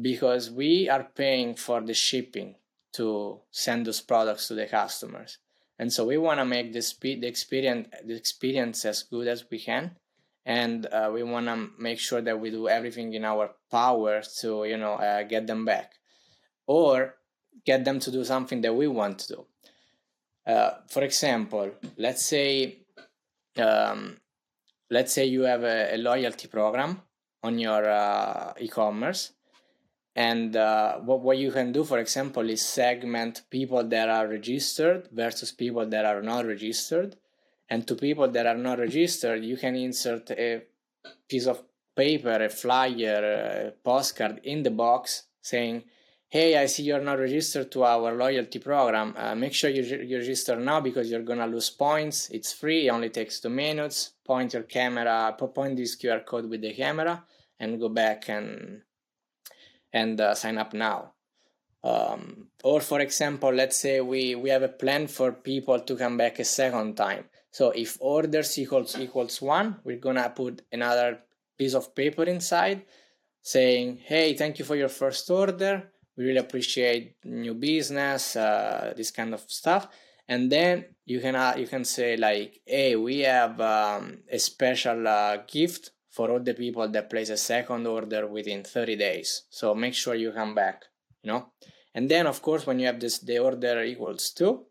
[0.00, 2.54] because we are paying for the shipping
[2.92, 5.38] to send those products to the customers.
[5.78, 9.44] And so we want to make the speed the experience the experience as good as
[9.50, 9.96] we can.
[10.44, 14.64] And uh, we want to make sure that we do everything in our power to
[14.64, 15.94] you know uh, get them back
[16.66, 17.14] or
[17.64, 19.46] get them to do something that we want to do.
[20.46, 22.78] Uh, for example let's say
[23.58, 24.16] um,
[24.90, 27.00] let's say you have a, a, loyalty program
[27.42, 29.32] on your uh, e-commerce
[30.16, 35.08] and uh, what, what you can do for example is segment people that are registered
[35.12, 37.16] versus people that are not registered
[37.70, 40.62] and to people that are not registered, you can insert a
[41.28, 41.62] piece of
[41.96, 45.84] paper, a flyer, a postcard in the box saying,
[46.28, 49.14] Hey, I see you're not registered to our loyalty program.
[49.16, 52.30] Uh, make sure you, you register now because you're gonna lose points.
[52.30, 54.12] It's free, it only takes two minutes.
[54.24, 57.24] Point your camera, point this QR code with the camera,
[57.58, 58.82] and go back and
[59.92, 61.12] and uh, sign up now.
[61.82, 66.16] Um, or for example, let's say we we have a plan for people to come
[66.16, 71.20] back a second time so if orders equals equals one, we're gonna put another
[71.58, 72.82] piece of paper inside
[73.42, 75.90] saying, hey, thank you for your first order.
[76.16, 79.88] We really appreciate new business, uh, this kind of stuff.
[80.28, 85.08] And then you can uh, you can say like, hey, we have um, a special
[85.08, 89.44] uh, gift for all the people that place a second order within 30 days.
[89.48, 90.84] So make sure you come back,
[91.22, 91.52] you know.
[91.94, 94.66] And then of course when you have this the order equals two,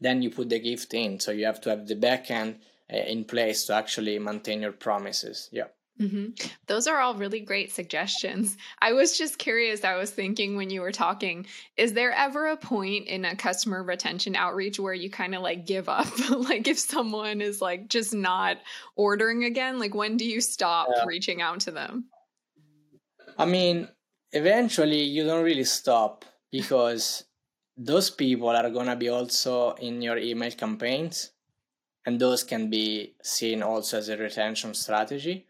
[0.00, 1.18] then you put the gift in.
[1.20, 2.58] So you have to have the backend
[2.92, 5.48] uh, in place to actually maintain your promises.
[5.52, 5.68] Yeah.
[6.00, 6.46] Mm-hmm.
[6.66, 8.56] Those are all really great suggestions.
[8.80, 9.82] I was just curious.
[9.82, 13.82] I was thinking when you were talking, is there ever a point in a customer
[13.82, 16.06] retention outreach where you kind of like give up?
[16.30, 18.58] like if someone is like just not
[18.94, 21.04] ordering again, like when do you stop yeah.
[21.04, 22.04] reaching out to them?
[23.36, 23.88] I mean,
[24.32, 27.24] eventually you don't really stop because
[27.76, 31.32] those people are going to be also in your email campaigns
[32.06, 35.47] and those can be seen also as a retention strategy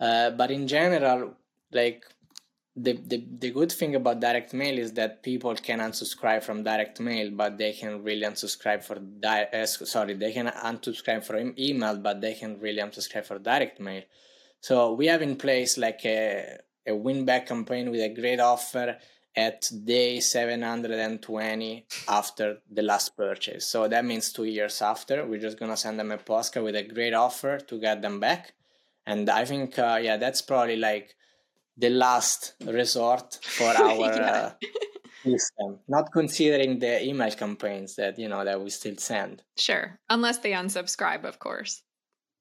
[0.00, 1.34] uh, but in general
[1.72, 2.04] like
[2.76, 7.00] the, the the good thing about direct mail is that people can unsubscribe from direct
[7.00, 11.96] mail but they can really unsubscribe for di- uh, sorry they can unsubscribe from email
[11.96, 14.02] but they can really unsubscribe for direct mail
[14.60, 18.96] so we have in place like a a win back campaign with a great offer
[19.36, 23.66] at day 720 after the last purchase.
[23.66, 26.82] So that means two years after, we're just gonna send them a postcard with a
[26.82, 28.54] great offer to get them back.
[29.06, 31.14] And I think, uh, yeah, that's probably like
[31.76, 34.30] the last resort for our yeah.
[34.30, 34.52] uh,
[35.24, 39.42] system, not considering the email campaigns that you know that we still send.
[39.58, 41.82] Sure, unless they unsubscribe, of course,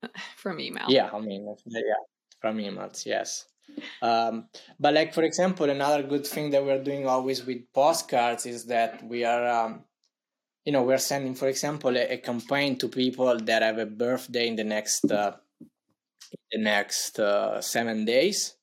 [0.38, 0.86] from email.
[0.90, 1.82] Yeah, I mean, yeah,
[2.42, 3.46] from emails, yes.
[4.02, 4.48] Um,
[4.80, 9.04] but like for example, another good thing that we're doing always with postcards is that
[9.04, 9.84] we are, um,
[10.66, 14.48] you know, we're sending, for example, a, a, campaign to people that have a birthday
[14.48, 15.34] in the next uh,
[16.52, 18.56] the next uh, seven days,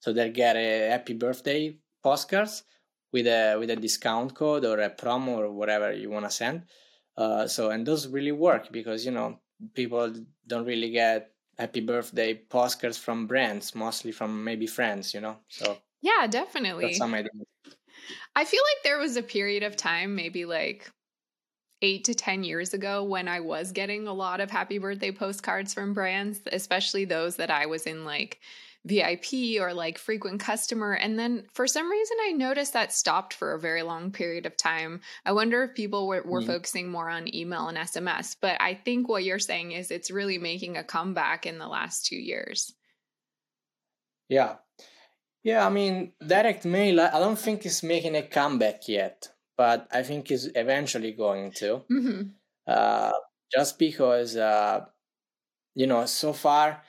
[0.00, 2.64] so they get a happy birthday postcards
[3.12, 6.62] with a with a discount code or a promo or whatever you want to send.
[7.16, 9.38] Uh, so and those really work because you know
[9.74, 10.12] people
[10.46, 15.36] don't really get happy birthday postcards from brands, mostly from maybe friends, you know.
[15.48, 16.86] So yeah, definitely.
[16.86, 17.32] That's some ideas.
[18.34, 20.90] I feel like there was a period of time, maybe like
[21.82, 25.74] eight to 10 years ago, when I was getting a lot of happy birthday postcards
[25.74, 28.40] from brands, especially those that I was in like
[28.86, 30.92] VIP or like frequent customer.
[30.92, 34.56] And then for some reason, I noticed that stopped for a very long period of
[34.56, 35.00] time.
[35.24, 36.46] I wonder if people were, were mm.
[36.46, 38.36] focusing more on email and SMS.
[38.40, 42.06] But I think what you're saying is it's really making a comeback in the last
[42.06, 42.72] two years.
[44.28, 44.56] Yeah.
[45.42, 50.02] Yeah, I mean, direct mail, I don't think it's making a comeback yet, but I
[50.02, 51.82] think it's eventually going to.
[51.90, 52.22] Mm-hmm.
[52.66, 53.12] Uh,
[53.52, 54.84] just because, uh,
[55.74, 56.82] you know, so far,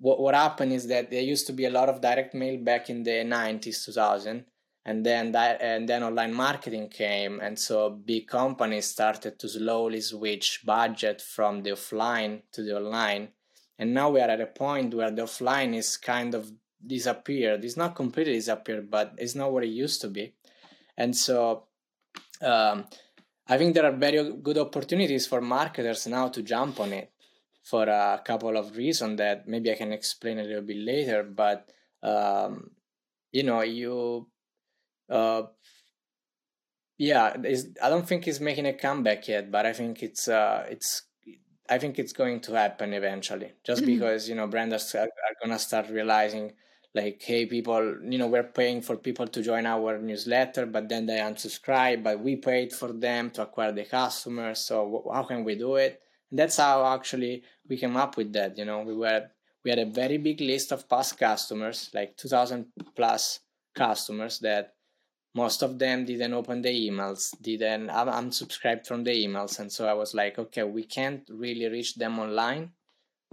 [0.00, 2.90] what, what happened is that there used to be a lot of direct mail back
[2.90, 4.44] in the 90s 2000
[4.84, 10.00] and then that and then online marketing came and so big companies started to slowly
[10.00, 13.28] switch budget from the offline to the online
[13.78, 16.50] and now we are at a point where the offline is kind of
[16.86, 20.32] disappeared it's not completely disappeared but it's not what it used to be
[20.96, 21.64] and so
[22.42, 22.84] um,
[23.48, 27.12] i think there are very good opportunities for marketers now to jump on it
[27.68, 31.22] for a couple of reasons that maybe I can explain a little bit later.
[31.22, 31.70] But
[32.02, 32.70] um,
[33.30, 34.26] you know, you,
[35.10, 35.42] uh,
[36.96, 37.36] yeah,
[37.82, 41.02] I don't think it's making a comeback yet, but I think it's uh, it's
[41.68, 43.52] I think it's going to happen eventually.
[43.64, 43.92] Just mm-hmm.
[43.92, 46.52] because you know brands are, are gonna start realizing
[46.94, 51.06] like hey people you know we're paying for people to join our newsletter but then
[51.06, 55.54] they unsubscribe but we paid for them to acquire the customers so how can we
[55.54, 58.58] do it and that's how actually we came up with that.
[58.58, 59.28] You know, we were
[59.64, 63.40] we had a very big list of past customers, like 2,000 plus
[63.74, 64.74] customers that
[65.34, 69.92] most of them didn't open the emails, didn't unsubscribe from the emails, and so I
[69.92, 72.72] was like, okay, we can't really reach them online.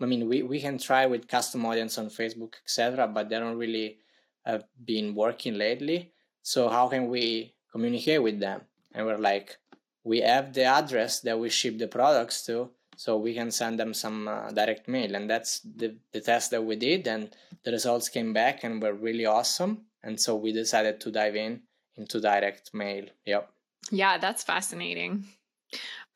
[0.02, 3.58] I mean, we, we can try with custom audience on Facebook, etc., but they don't
[3.58, 4.00] really
[4.46, 6.12] have been working lately.
[6.42, 8.62] So how can we communicate with them?
[8.94, 9.58] And we're like,
[10.04, 13.94] we have the address that we ship the products to so we can send them
[13.94, 18.08] some uh, direct mail and that's the, the test that we did and the results
[18.08, 21.62] came back and were really awesome and so we decided to dive in
[21.98, 23.50] into direct mail yep
[23.92, 25.26] yeah that's fascinating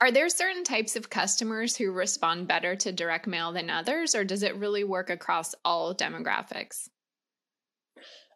[0.01, 4.23] are there certain types of customers who respond better to direct mail than others or
[4.23, 6.89] does it really work across all demographics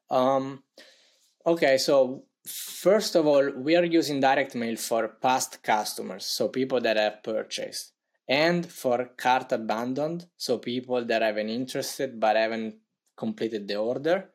[0.10, 0.64] um
[1.46, 6.82] okay so first of all we are using direct mail for past customers so people
[6.82, 7.94] that have purchased
[8.28, 12.76] and for cart abandoned, so people that haven't interested but haven't
[13.18, 14.30] completed the order.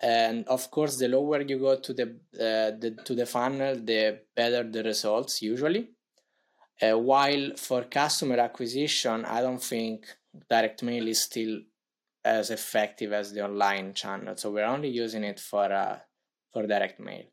[0.00, 2.04] And of course, the lower you go to the,
[2.34, 5.90] uh, the to the funnel, the better the results usually.
[6.80, 10.06] Uh, while for customer acquisition, I don't think
[10.48, 11.60] direct mail is still
[12.24, 14.36] as effective as the online channel.
[14.36, 15.98] So we're only using it for uh,
[16.52, 17.24] for direct mail.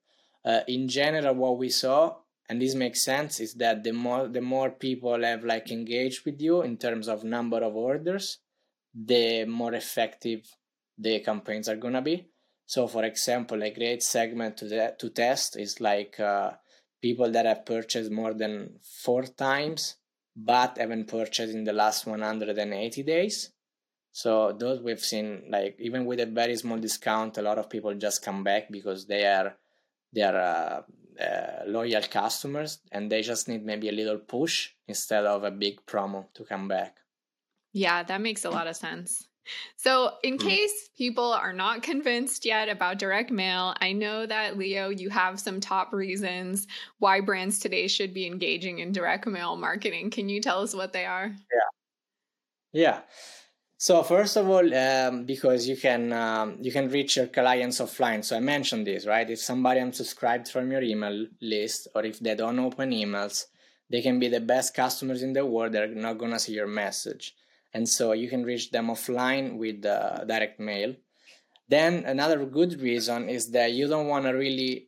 [0.43, 2.15] Uh, in general, what we saw
[2.49, 6.39] and this makes sense is that the more the more people have like engaged with
[6.41, 8.39] you in terms of number of orders
[8.93, 10.41] the more effective
[10.97, 12.27] the campaigns are gonna be
[12.65, 16.51] so for example a great segment to, the, to test is like uh,
[17.07, 18.53] people that have purchased more than
[19.05, 19.81] four times
[20.51, 23.37] but haven't purchased in the last 180 days
[24.11, 24.31] so
[24.61, 28.25] those we've seen like even with a very small discount a lot of people just
[28.27, 29.49] come back because they are
[30.15, 30.81] they are uh,
[31.19, 35.85] uh, loyal customers and they just need maybe a little push instead of a big
[35.85, 36.97] promo to come back.
[37.73, 39.27] Yeah, that makes a lot of sense.
[39.75, 40.47] So, in hmm.
[40.47, 45.39] case people are not convinced yet about direct mail, I know that Leo, you have
[45.39, 46.67] some top reasons
[46.99, 50.09] why brands today should be engaging in direct mail marketing.
[50.09, 51.27] Can you tell us what they are?
[51.27, 51.69] Yeah.
[52.75, 53.01] Yeah.
[53.77, 58.23] So first of all, um, because you can um, you can reach your clients offline.
[58.23, 59.29] So I mentioned this, right?
[59.29, 63.45] If somebody unsubscribed from your email list, or if they don't open emails,
[63.89, 65.73] they can be the best customers in the world.
[65.73, 67.35] They're not gonna see your message,
[67.75, 70.95] and so you can reach them offline with uh, direct mail.
[71.67, 74.87] Then another good reason is that you don't want to really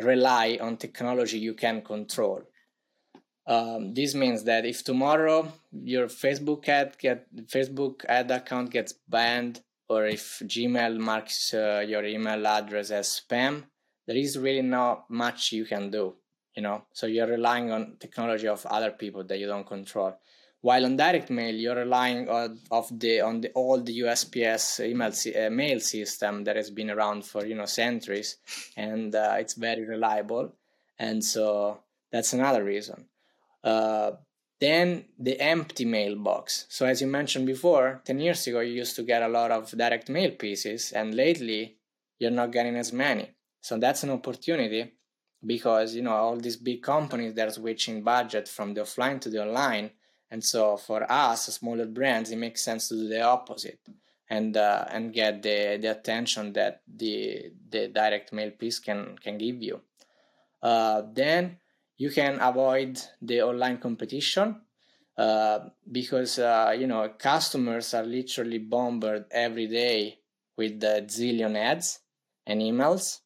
[0.00, 2.42] rely on technology you can control.
[3.46, 9.60] Um, this means that if tomorrow your Facebook ad get Facebook ad account gets banned,
[9.88, 13.64] or if Gmail marks uh, your email address as spam,
[14.06, 16.14] there is really not much you can do.
[16.56, 20.14] You know, so you're relying on technology of other people that you don't control.
[20.64, 25.50] While on direct mail you're relying on of the on the old USPS email uh,
[25.50, 28.38] mail system that has been around for you know centuries,
[28.74, 30.54] and uh, it's very reliable,
[30.98, 33.04] and so that's another reason.
[33.62, 34.12] Uh,
[34.58, 36.64] then the empty mailbox.
[36.70, 39.70] So as you mentioned before, ten years ago you used to get a lot of
[39.70, 41.76] direct mail pieces, and lately
[42.18, 43.26] you're not getting as many.
[43.60, 44.94] So that's an opportunity
[45.44, 49.42] because you know all these big companies they're switching budget from the offline to the
[49.42, 49.90] online
[50.30, 53.80] and so for us, smaller brands, it makes sense to do the opposite
[54.28, 59.38] and uh, and get the, the attention that the the direct mail piece can can
[59.38, 59.80] give you.
[60.62, 61.58] Uh, then
[61.96, 64.60] you can avoid the online competition
[65.16, 65.60] uh,
[65.90, 70.18] because uh, you know customers are literally bombarded every day
[70.56, 72.00] with the zillion ads
[72.46, 73.20] and emails,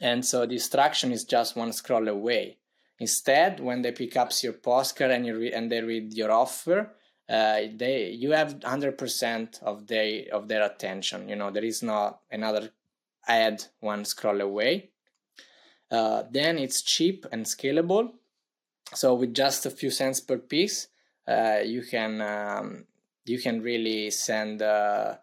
[0.00, 2.59] and so distraction is just one scroll away.
[3.00, 6.92] Instead, when they pick up your postcard and you re- and they read your offer,
[7.30, 11.26] uh, they you have hundred percent of they of their attention.
[11.26, 12.70] You know there is not another
[13.26, 14.90] ad one scroll away.
[15.90, 18.12] Uh, then it's cheap and scalable.
[18.92, 20.88] So with just a few cents per piece,
[21.26, 22.84] uh, you can um,
[23.24, 25.16] you can really send uh,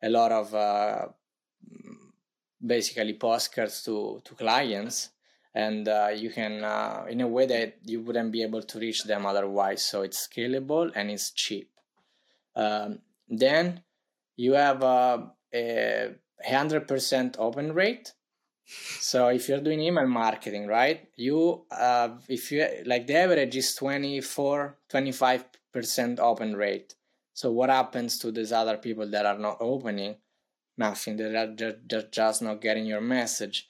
[0.00, 1.06] a lot of uh,
[2.64, 5.10] basically postcards to to clients
[5.54, 9.04] and uh, you can uh, in a way that you wouldn't be able to reach
[9.04, 9.84] them otherwise.
[9.84, 11.70] So it's scalable and it's cheap.
[12.56, 12.98] Um,
[13.28, 13.82] then
[14.36, 16.10] you have uh, a
[16.46, 18.12] 100% open rate.
[18.66, 23.74] So if you're doing email marketing right you uh, if you like the average is
[23.74, 26.94] 24 25% open rate.
[27.34, 30.16] So what happens to these other people that are not opening?
[30.78, 31.16] Nothing.
[31.16, 33.68] They're, they're just not getting your message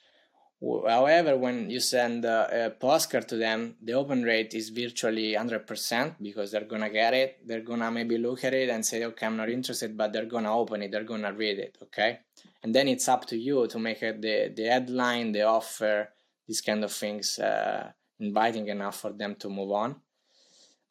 [0.65, 6.51] However, when you send a, postcard to them, the open rate is virtually 100% because
[6.51, 7.39] they're gonna get it.
[7.45, 10.55] They're gonna maybe look at it and say, okay, I'm not interested, but they're gonna
[10.57, 12.19] open it, they're gonna read it, okay?
[12.63, 16.09] And then it's up to you to make it the, the headline, the offer,
[16.47, 19.95] these kind of things uh, inviting enough for them to move on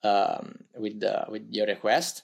[0.05, 2.23] um, with, the, with your request.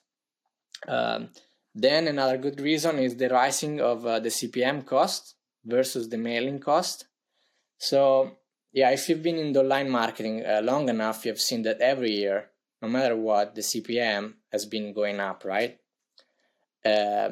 [0.87, 1.31] Um,
[1.75, 5.35] then another good reason is the rising of uh, the CPM cost
[5.65, 7.07] versus the mailing cost.
[7.81, 8.37] So,
[8.73, 12.11] yeah, if you've been in the online marketing uh, long enough, you've seen that every
[12.11, 12.51] year,
[12.83, 15.79] no matter what, the CPM has been going up, right?
[16.85, 17.31] Uh,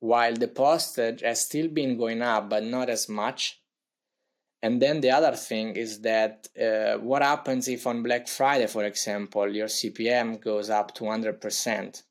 [0.00, 3.62] while the postage has still been going up, but not as much.
[4.62, 8.84] And then the other thing is that uh, what happens if on Black Friday, for
[8.84, 12.02] example, your CPM goes up to 100%?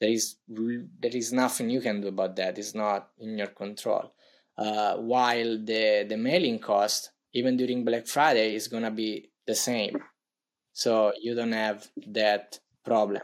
[0.00, 2.56] There is there is nothing you can do about that.
[2.56, 4.12] It's not in your control
[4.58, 9.96] uh, while the the mailing cost even during Black Friday is gonna be the same.
[10.72, 13.22] So you don't have that problem.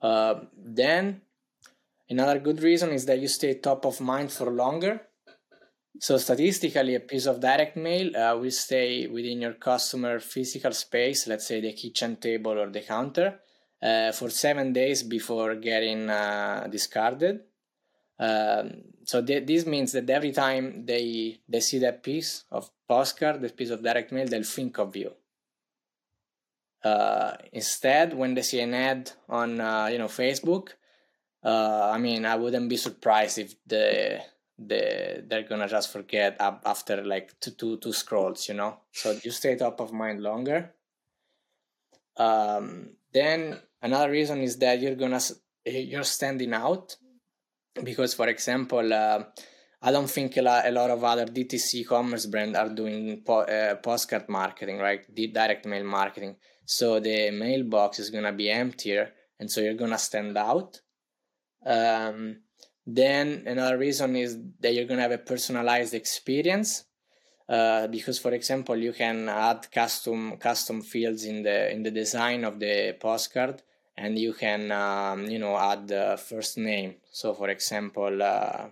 [0.00, 1.22] Uh, then
[2.08, 5.00] another good reason is that you stay top of mind for longer.
[6.00, 11.26] So statistically, a piece of direct mail uh, will stay within your customer physical space,
[11.26, 13.40] let's say the kitchen table or the counter,
[13.82, 17.40] uh, for seven days before getting uh, discarded.
[18.20, 23.40] Um, so th- this means that every time they they see that piece of postcard,
[23.40, 25.12] that piece of direct mail, they'll think of you.
[26.84, 30.74] Uh, instead, when they see an ad on uh, you know Facebook,
[31.42, 34.20] uh, I mean, I wouldn't be surprised if the
[34.58, 38.76] the they're gonna just forget after like two two two scrolls, you know.
[38.92, 40.74] So you stay top of mind longer.
[42.18, 45.20] Um, then another reason is that you're gonna
[45.64, 46.96] you're standing out
[47.84, 49.22] because for example uh,
[49.82, 54.28] i don't think a lot, of other dtc commerce brands are doing po- uh, postcard
[54.28, 55.02] marketing right?
[55.14, 56.36] The direct mail marketing.
[56.64, 60.80] So the mailbox is going to be emptier and so you're going to stand out.
[61.64, 62.40] Um,
[62.86, 66.84] then another reason is that you're going to have a personalized experience
[67.48, 72.44] uh, because for example you can add custom custom fields in the in the design
[72.44, 73.62] of the postcard
[73.96, 78.66] and you can um, you know add the first name so for example uh,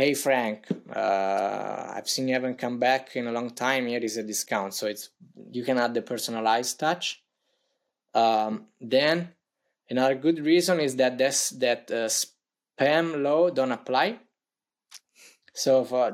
[0.00, 0.58] hey frank
[0.94, 1.56] uh,
[1.96, 3.86] i've seen you haven't come back in a long time.
[3.86, 4.74] Here is a discount.
[4.74, 5.10] So it's
[5.50, 7.22] you can add the personalized touch.
[8.14, 9.32] Um, then
[9.90, 14.18] another good reason is that this that uh, spam law don't apply.
[15.54, 16.04] So for,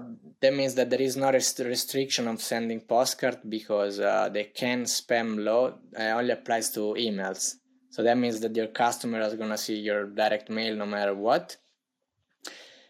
[0.41, 4.85] that means that there is no rest- restriction of sending postcard because uh, the CAN
[4.85, 5.75] spam law.
[5.99, 7.57] Uh, only applies to emails
[7.93, 11.15] so that means that your customer is going to see your direct mail no matter
[11.15, 11.59] what.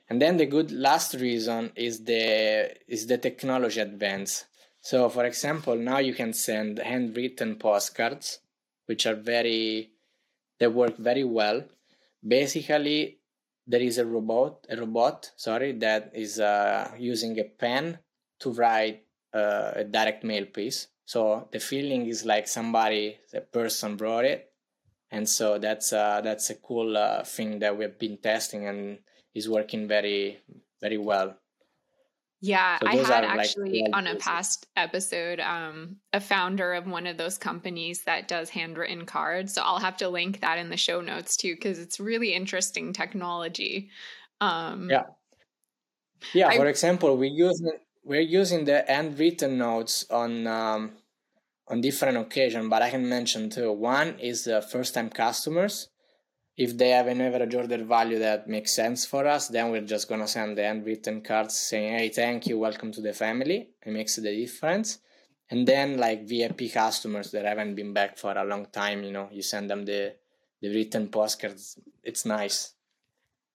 [0.08, 4.44] And then the good last reason is the is the technology advance.
[4.80, 8.38] So for example, now you can send handwritten postcards
[8.86, 9.90] which are very
[10.60, 11.64] they work very well.
[12.26, 13.18] Basically,
[13.66, 17.98] there is a robot a robot sorry that is uh, using a pen
[18.38, 19.02] to write
[19.34, 20.86] uh, a direct mail piece.
[21.06, 24.51] So the feeling is like somebody, a person wrote it,
[25.12, 28.98] and so that's uh, that's a cool uh, thing that we've been testing and
[29.34, 30.38] is working very
[30.80, 31.36] very well.
[32.40, 37.06] Yeah, so I had actually like on a past episode um, a founder of one
[37.06, 39.54] of those companies that does handwritten cards.
[39.54, 42.92] So I'll have to link that in the show notes too because it's really interesting
[42.92, 43.90] technology.
[44.40, 45.04] Um, yeah,
[46.32, 46.48] yeah.
[46.48, 47.62] I, for example, we use
[48.02, 50.92] we're using the handwritten notes on um,
[51.72, 53.72] on different occasions, but I can mention two.
[53.72, 55.88] One is the first time customers.
[56.54, 60.06] If they have an average order value that makes sense for us, then we're just
[60.06, 64.16] gonna send the handwritten cards saying, "Hey, thank you, welcome to the family." It makes
[64.16, 64.98] the difference.
[65.50, 69.28] And then like VIP customers that haven't been back for a long time, you know,
[69.32, 70.02] you send them the
[70.60, 71.78] the written postcards.
[72.02, 72.74] It's nice.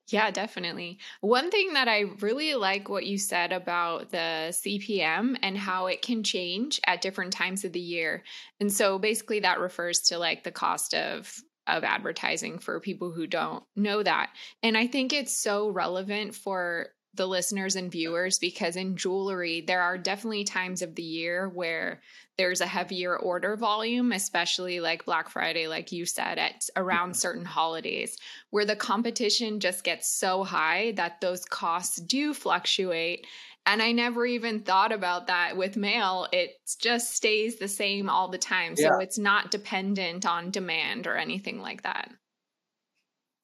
[0.10, 0.99] Yeah, definitely.
[1.20, 6.01] One thing that I really like what you said about the CPM and how it
[6.01, 8.24] can change at different times of the year.
[8.62, 11.36] And so basically that refers to like the cost of
[11.68, 14.30] of advertising for people who don't know that.
[14.64, 16.88] And I think it's so relevant for
[17.18, 22.01] the listeners and viewers because in jewelry there are definitely times of the year where
[22.38, 27.45] there's a heavier order volume, especially like Black Friday, like you said, at around certain
[27.45, 28.18] holidays,
[28.51, 33.26] where the competition just gets so high that those costs do fluctuate.
[33.65, 36.28] And I never even thought about that with mail.
[36.32, 38.76] It just stays the same all the time.
[38.76, 38.99] So yeah.
[39.01, 42.11] it's not dependent on demand or anything like that.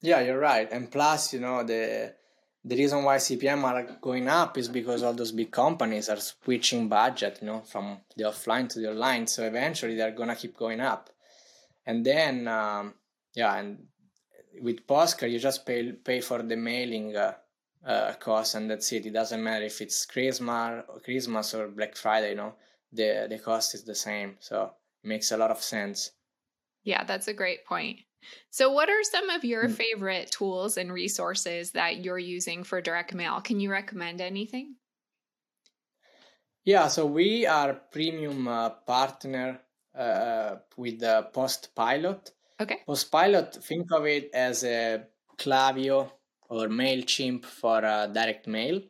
[0.00, 0.70] Yeah, you're right.
[0.70, 2.14] And plus, you know, the
[2.64, 6.88] the reason why CPM are going up is because all those big companies are switching
[6.88, 9.26] budget, you know, from the offline to the online.
[9.26, 11.10] So eventually they're gonna keep going up,
[11.84, 12.94] and then um,
[13.34, 13.86] yeah, and
[14.60, 17.34] with Postcard you just pay pay for the mailing uh,
[17.86, 19.06] uh, cost, and that's it.
[19.06, 22.30] It doesn't matter if it's Christmas, Christmas or Black Friday.
[22.30, 22.54] You know,
[22.90, 26.12] the the cost is the same, so it makes a lot of sense.
[26.82, 28.00] Yeah, that's a great point.
[28.50, 29.72] So, what are some of your mm.
[29.72, 33.40] favorite tools and resources that you're using for direct mail?
[33.40, 34.76] Can you recommend anything?
[36.64, 39.60] Yeah, so we are premium uh, partner
[39.94, 42.30] uh, with the Postpilot.
[42.58, 42.80] Okay.
[42.86, 45.04] Postpilot, think of it as a
[45.36, 46.10] Klaviyo
[46.48, 48.80] or MailChimp for uh, direct mail.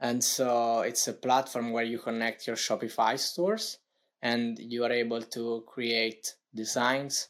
[0.00, 3.78] And so it's a platform where you connect your Shopify stores
[4.22, 7.28] and you are able to create designs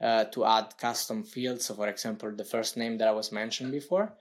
[0.00, 1.66] uh, to add custom fields.
[1.66, 4.12] So, for example, the first name that I was mentioned before,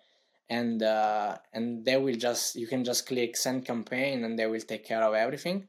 [0.49, 4.61] and uh, and they will just you can just click send campaign, and they will
[4.61, 5.67] take care of everything.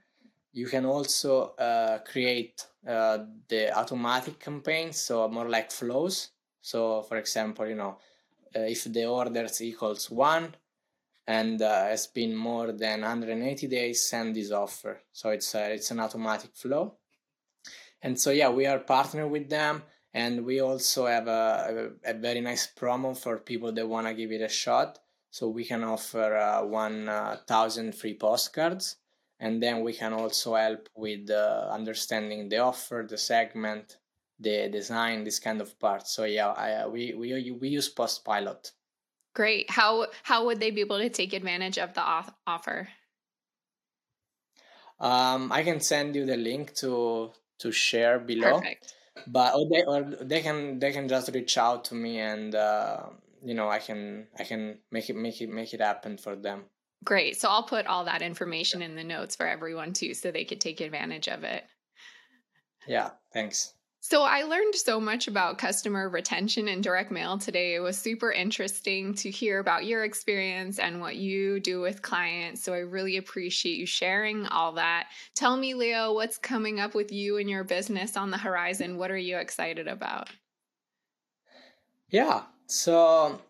[0.53, 6.31] You can also uh, create uh, the automatic campaigns, so more like flows.
[6.63, 7.99] So, for example, you know,
[8.55, 10.55] uh, if the orders equals one
[11.27, 15.01] and uh, has been more than 180 days, send this offer.
[15.13, 16.95] So it's it's an automatic flow.
[18.03, 19.83] And so yeah, we are partnered with them
[20.17, 24.14] and we also have a, a, a very nice promo for people that want to
[24.14, 24.99] give it a shot.
[25.31, 28.97] So we can offer uh, 1000 free postcards.
[29.41, 33.99] And then we can also help with uh, understanding the offer the segment
[34.41, 36.09] the design this kind of part.
[36.09, 38.73] So yeah I, uh, we, we we use Postpilot.
[39.35, 39.71] Great.
[39.71, 42.03] How how would they be able to take advantage of the
[42.47, 42.89] offer?
[44.99, 48.61] Um, i can send you the link to to share below.
[48.61, 48.95] Perfect
[49.27, 53.05] but or they or they can they can just reach out to me and uh,
[53.45, 56.64] you know I can I can make it make it make it happen for them.
[57.05, 57.41] Great.
[57.41, 60.61] So I'll put all that information in the notes for everyone too, so they could
[60.61, 61.64] take advantage of it.
[62.87, 63.11] Yeah.
[63.33, 63.76] Thanks.
[64.09, 67.75] So I learned so much about customer retention and direct mail today.
[67.75, 72.63] It was super interesting to hear about your experience and what you do with clients.
[72.63, 75.09] So I really appreciate you sharing all that.
[75.35, 78.97] Tell me, Leo, what's coming up with you and your business on the horizon?
[78.97, 80.29] What are you excited about?
[82.09, 82.43] Yeah.
[82.69, 83.41] So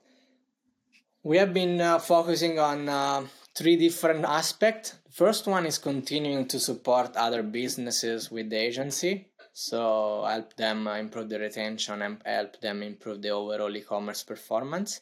[1.22, 4.94] we have been uh, focusing on uh, three different aspects.
[5.10, 9.26] First one is continuing to support other businesses with the agency
[9.58, 15.00] so help them improve the retention and help them improve the overall e-commerce performance.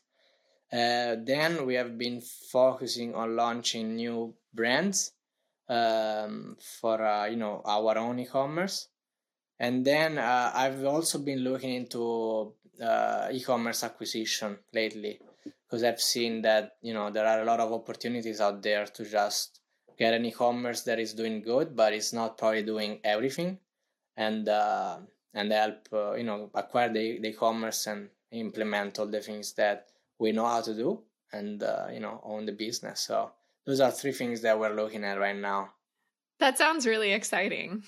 [0.72, 5.10] Uh, then we have been focusing on launching new brands
[5.68, 8.86] um, for uh, you know our own e-commerce.
[9.58, 16.42] And then uh, i've also been looking into uh, e-commerce acquisition lately because i've seen
[16.42, 19.60] that you know there are a lot of opportunities out there to just
[19.98, 23.58] get an e-commerce that is doing good but it's not probably doing everything
[24.16, 24.98] and uh,
[25.32, 29.88] and help uh, you know acquire the, the e-commerce and implement all the things that
[30.18, 31.02] we know how to do
[31.32, 33.00] and uh, you know own the business.
[33.00, 33.32] So
[33.66, 35.70] those are three things that we're looking at right now.
[36.40, 37.82] That sounds really exciting.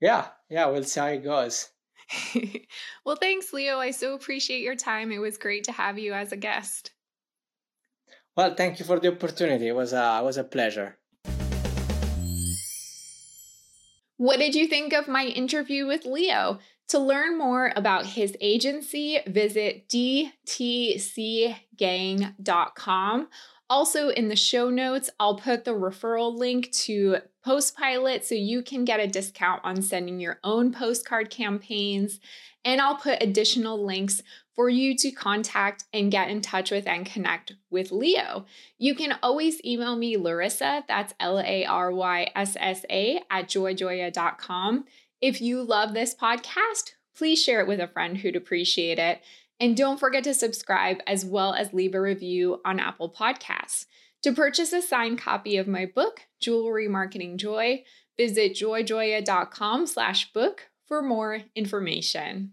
[0.00, 1.70] Yeah yeah we'll see how it goes.
[3.04, 3.78] Well thanks leo.
[3.78, 5.12] I so appreciate your time.
[5.12, 6.90] It was great to have you as a guest.
[8.36, 9.68] Well thank you for the opportunity.
[9.68, 10.98] It was a, it was a pleasure
[14.24, 16.58] what did you think of my interview with leo
[16.88, 21.58] to learn more about his agency, visit dtcgang.com.
[23.68, 28.86] Also, in the show notes, I'll put the referral link to Postpilot so you can
[28.86, 32.18] get a discount on sending your own postcard campaigns.
[32.64, 34.22] And I'll put additional links
[34.54, 38.46] for you to contact and get in touch with and connect with Leo.
[38.78, 43.48] You can always email me Larysa, that's L A R Y S S A, at
[43.48, 44.84] joyjoya.com.
[45.20, 49.20] If you love this podcast, please share it with a friend who'd appreciate it.
[49.60, 53.86] And don't forget to subscribe as well as leave a review on Apple Podcasts.
[54.22, 57.84] To purchase a signed copy of my book, Jewelry Marketing Joy,
[58.16, 62.52] visit joyjoya.com slash book for more information.